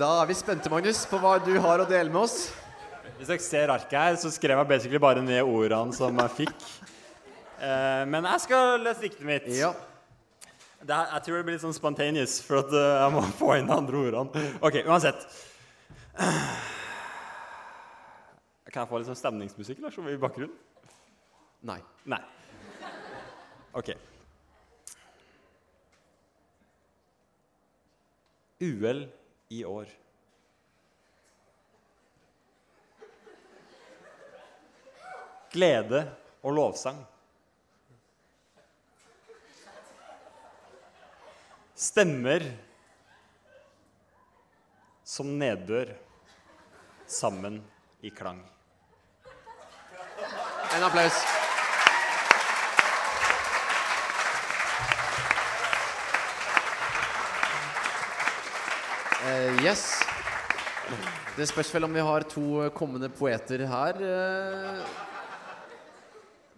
[0.00, 2.50] da er vi spente, Magnus, på hva du har å dele med oss.
[3.20, 6.68] Hvis dere ser arket her, så skrev jeg basically bare ned ordene som jeg fikk.
[7.62, 9.50] Eh, men jeg skal lese diktet mitt.
[9.54, 9.70] Ja.
[10.82, 13.54] Det her, jeg tror det blir litt sånn spontaneous, for at eh, jeg må få
[13.60, 14.46] inn de andre ordene.
[14.66, 15.26] Ok, uansett.
[18.72, 20.56] Kan jeg få litt sånn stemningsmusikk eller, i bakgrunnen?
[21.68, 21.78] Nei.
[22.10, 22.18] Nei.
[23.78, 23.92] Ok.
[28.62, 29.04] UL
[29.54, 29.94] i år.
[35.52, 36.06] Glede
[36.42, 36.98] og lovsang.
[41.82, 42.44] Stemmer
[45.02, 45.88] som nedbør
[47.10, 47.56] sammen
[48.06, 48.38] i klang.
[50.76, 51.18] En applaus.
[59.22, 59.82] Uh, yes.
[61.34, 63.98] Det spørs vel om vi har to kommende poeter her.
[63.98, 64.86] Uh,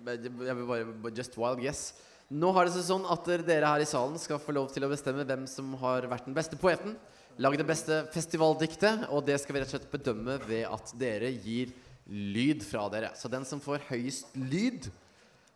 [0.04, 1.94] Jeg vil bare Just wild guess.
[2.34, 4.90] Nå har det seg sånn at dere her i salen skal få lov til å
[4.90, 6.96] bestemme hvem som har vært den beste poeten.
[7.38, 11.30] Lage det beste festivaldiktet, og det skal vi rett og slett bedømme ved at dere
[11.30, 11.70] gir
[12.10, 13.12] lyd fra dere.
[13.14, 14.90] Så den som får høyest lyd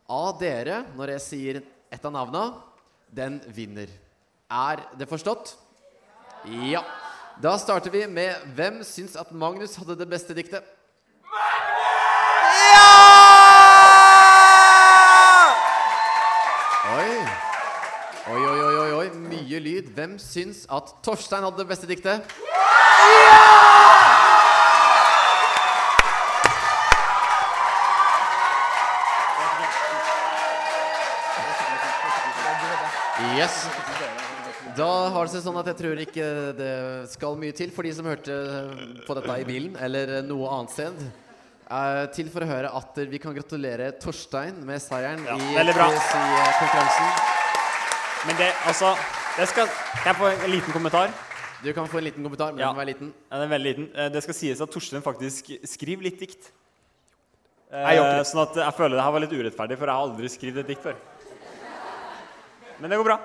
[0.07, 1.61] av dere når jeg sier
[1.91, 2.45] et av navna,
[3.11, 3.91] den vinner.
[4.47, 5.57] Er det forstått?
[6.71, 6.85] Ja.
[7.43, 10.63] Da starter vi med hvem syns at Magnus hadde det beste diktet?
[16.89, 17.17] Oi.
[18.33, 19.07] Oi, oi, oi, oi, oi.
[19.49, 19.87] Mye lyd.
[19.97, 22.21] Hvem syns at Torstein hadde det beste diktet?
[33.39, 33.55] Yes.
[34.77, 36.27] Da har det seg sånn at jeg tror ikke
[36.59, 36.75] det
[37.15, 38.35] skal mye til for de som hørte
[39.07, 41.07] på dette i bilen eller noe annet sted.
[41.69, 45.73] Eh, til for å høre at vi kan gratulere Torstein med seieren Ja, i veldig
[45.79, 47.09] konkurransen.
[48.27, 48.93] Men det, altså
[49.39, 49.67] det skal,
[50.03, 51.11] Kan jeg få en liten kommentar?
[51.63, 52.67] Du kan få en liten kommentar, men Ja.
[52.69, 53.13] den må være liten.
[53.31, 53.89] Ja, den er veldig liten.
[53.95, 56.51] Eh, Det skal sies at Torstein faktisk skriver litt dikt.
[57.71, 60.05] Eh, Jeg eh, sånn at jeg føler det her var litt urettferdig, for jeg har
[60.07, 60.95] aldri skrevet et dikt før.
[62.79, 63.19] Men det går bra.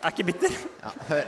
[0.00, 0.52] Jeg er ikke bitter.
[0.80, 1.24] Ja, hør.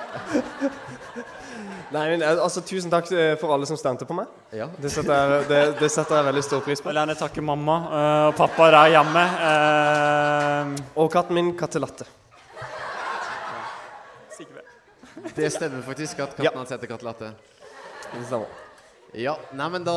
[1.93, 3.05] Nei, men eh, altså, Tusen takk
[3.39, 4.27] for alle som stemte på meg.
[4.57, 4.71] Ja.
[4.81, 6.89] Det setter jeg, det, det setter jeg veldig stor pris Jeg på.
[6.89, 7.77] vil gjerne takke mamma
[8.31, 9.25] og pappa der hjemme.
[9.51, 12.09] Eh, Og katten min, Kattelatte.
[14.33, 14.65] sikkert
[15.37, 15.53] det.
[15.55, 16.93] Stemmer faktisk at katten hans heter.
[16.93, 18.63] Det stemmer.
[19.13, 19.95] Ja, nei, men da,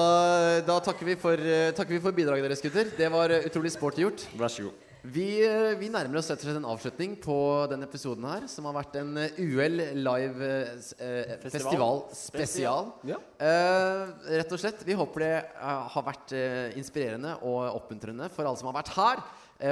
[0.67, 2.89] da takker, vi for, uh, takker vi for bidraget deres, gutter.
[2.97, 4.25] Det var eh, utrolig sporty gjort.
[4.35, 4.81] Vær så god.
[5.05, 7.37] Vi, uh, vi nærmer oss rett og slett en avslutning på
[7.71, 12.91] denne episoden her, som har vært en UL live eh, festival spesial.
[13.07, 13.21] Ja.
[13.39, 14.83] Rett og slett.
[14.83, 15.33] Vi håper det
[15.63, 16.35] har vært
[16.75, 19.25] inspirerende og oppmuntrende for alle som har vært her,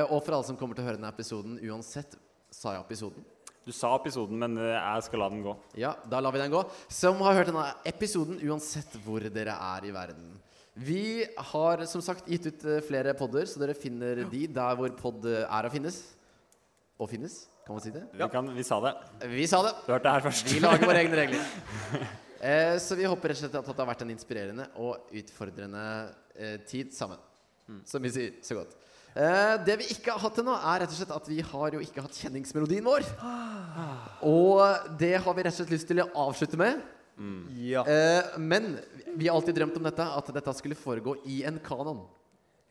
[0.07, 2.15] og for alle som kommer til å høre denne episoden uansett.
[2.53, 3.32] Sa jeg episoden?
[3.63, 5.53] Du sa episoden, men eh, jeg skal la den gå.
[5.79, 6.63] Ja, da lar vi den gå.
[6.91, 10.33] Som har hørt denne episoden uansett hvor dere er i verden.
[10.73, 14.91] Vi har som sagt gitt ut eh, flere podder, så dere finner de der hvor
[14.99, 16.01] pod eh, er å finnes.
[16.99, 18.03] Og finnes, kan man si det?
[18.11, 18.93] Vi, kan, vi sa det.
[19.31, 19.73] Vi sa det.
[19.85, 20.51] Du hørte det her først.
[20.51, 21.47] Vi lager våre egne regler.
[22.43, 25.83] Eh, så vi håper rett og slett at det har vært en inspirerende og utfordrende
[26.35, 27.21] eh, tid sammen.
[27.87, 28.73] Som vi sier så godt.
[29.13, 31.81] Eh, det vi ikke har hatt ennå, er rett og slett at vi har jo
[31.85, 33.05] ikke hatt kjenningsmelodien vår.
[34.25, 36.81] Og det har vi rett og slett lyst til å avslutte med.
[37.61, 37.83] Ja.
[37.85, 38.79] Eh, men
[39.13, 42.01] vi har alltid drømt om dette, at dette skulle foregå i en kanon.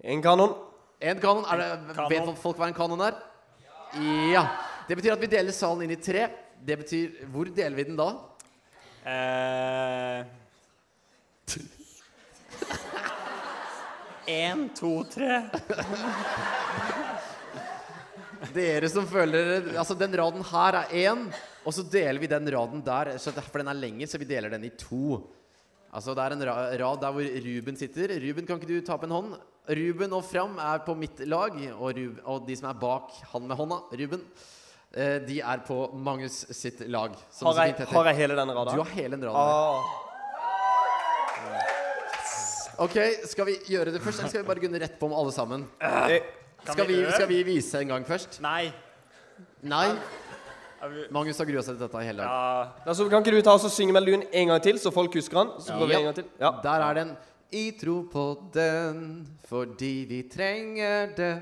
[0.03, 0.57] En kanon.
[1.03, 2.11] En kanon, er det, Kanon.
[2.11, 3.15] Vet folk hva en kanon er?
[4.33, 4.45] Ja.
[4.89, 6.27] Det betyr at vi deler salen inn i tre.
[6.63, 8.11] Det betyr Hvor deler vi den da?
[9.03, 10.23] Eh,
[14.27, 15.43] En, to, tre.
[18.53, 21.27] Dere som føler Altså, den raden her er én,
[21.67, 23.17] og så deler vi den raden der.
[23.19, 25.23] for den er lenger, så vi deler den i to.
[25.93, 26.47] Altså, det er en
[26.81, 28.17] rad der hvor Ruben sitter.
[28.21, 29.35] Ruben, kan ikke du ta opp en hånd?
[29.69, 33.47] Ruben og Fram er på mitt lag, og, Ruben, og de som er bak han
[33.47, 34.25] med hånda, Ruben,
[34.95, 37.15] eh, de er på Magnus sitt lag.
[37.31, 39.37] som Har jeg, har jeg hele denne Du har hele den raden.
[39.37, 40.02] Ah.
[42.83, 42.97] Ok,
[43.31, 45.67] Skal vi gjøre det først, eller skal vi bare gunne rett på med alle sammen?
[45.81, 46.19] Eh,
[46.63, 48.39] Skal vi, skal vi vise en gang først?
[48.43, 48.73] Nei.
[49.67, 49.89] Nei?
[51.15, 52.31] Magnus har grua seg til dette i hele dag.
[52.31, 55.15] Ja, altså, kan ikke du ta oss og synge melodien en gang til, så folk
[55.15, 55.53] husker den?
[55.63, 56.27] Så går vi en gang til.
[56.43, 56.51] Ja.
[56.65, 57.13] Der er den.
[57.53, 58.25] I tro på
[58.55, 59.03] den
[59.47, 61.33] fordi vi trenger det.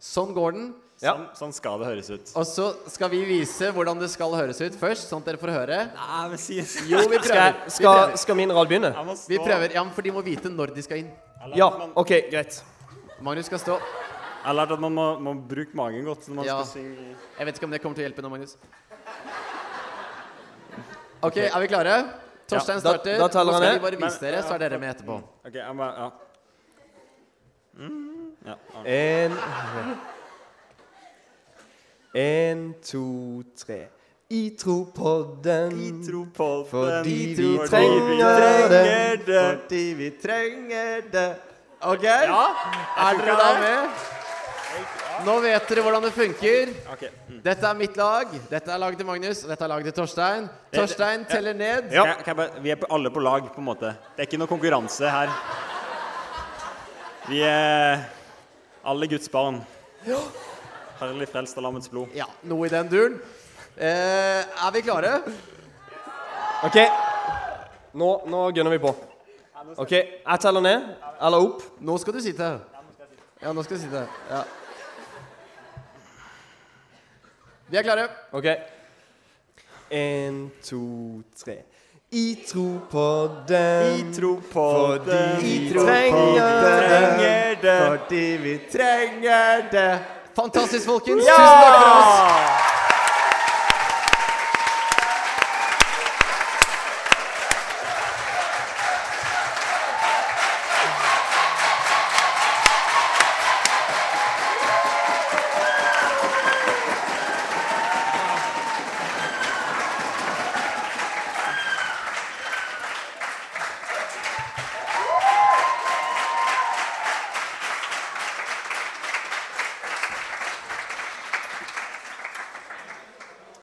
[0.00, 0.68] Sånn går den.
[1.04, 1.12] Ja.
[1.14, 2.32] sånn, sånn skal det høres ut.
[2.34, 5.52] Og så skal vi vise hvordan det skal høres ut først, sånn at dere får
[5.52, 5.78] høre.
[5.94, 6.56] Nei, men si
[6.88, 7.28] Jo, vi prøver.
[7.28, 8.16] Skal, Vi skal, prøver.
[8.24, 8.92] skal min rad begynne?
[9.28, 9.72] Vi prøver.
[9.76, 11.12] Ja, For de må vite når de skal inn.
[11.54, 11.68] Ja.
[11.70, 12.62] man- OK, greit.
[13.20, 13.76] Magnus skal stå.
[13.78, 16.62] Jeg har lært at man må, må bruke magen godt når man Ja.
[16.64, 17.16] skal synge.
[17.38, 18.56] Jeg vet ikke om det kommer til å hjelpe nå, Magnus.
[21.22, 21.94] Ok, er vi klare?
[22.46, 23.16] Torstein Ja, starter.
[23.18, 25.16] da teller Nå han skal vi bare vise Men- dere, så er dere med etterpå.
[25.46, 26.10] OK, jeg må Ja.
[27.78, 28.54] Mm, ja.
[28.74, 28.84] ja.
[28.84, 29.32] En
[32.14, 33.88] En, to, tre.
[34.30, 35.10] I tro på
[35.44, 39.26] den I tro på Fordi den, vi fordi trenger det.
[39.26, 39.42] det.
[39.60, 41.26] Fordi vi trenger det.
[41.84, 42.04] Ok?
[42.04, 42.44] Ja,
[42.96, 44.04] Er dere da med?
[45.26, 46.72] Nå vet dere hvordan det funker.
[46.94, 47.10] Okay.
[47.28, 47.42] Mm.
[47.44, 48.32] Dette er mitt lag.
[48.50, 50.48] Dette er laget til Magnus, og dette er laget til Torstein.
[50.74, 51.92] Torstein teller ned.
[51.92, 52.02] Ja.
[52.02, 53.92] Kan jeg, kan jeg bare, vi er alle på lag, på en måte.
[54.16, 55.30] Det er ikke noe konkurranse her.
[57.28, 58.02] Vi er
[58.84, 59.60] alle Guds barn.
[61.00, 62.12] Herlig frelst av lammets blod.
[62.14, 63.16] Ja, noe i den duren.
[63.74, 65.16] Eh, er vi klare?
[66.64, 66.78] OK.
[67.98, 68.92] Nå, nå gunner vi på.
[69.80, 70.86] OK, jeg teller ned.
[71.18, 71.64] Eller opp.
[71.82, 72.52] Nå skal du sitte.
[73.42, 74.04] Ja, nå skal du sitte.
[74.30, 74.44] Ja.
[77.68, 78.08] Vi er klare.
[78.32, 78.50] OK.
[79.94, 80.84] En, to,
[81.38, 81.62] tre.
[82.14, 83.04] I tro på
[83.48, 85.22] den I tro på Fordi det.
[85.42, 85.84] vi på
[87.62, 87.78] det.
[87.86, 90.13] Fordi vi trenger det.
[90.34, 91.24] Fantastisk, folkens.
[91.26, 91.34] Ja!
[91.36, 92.83] Tusen takk for oss.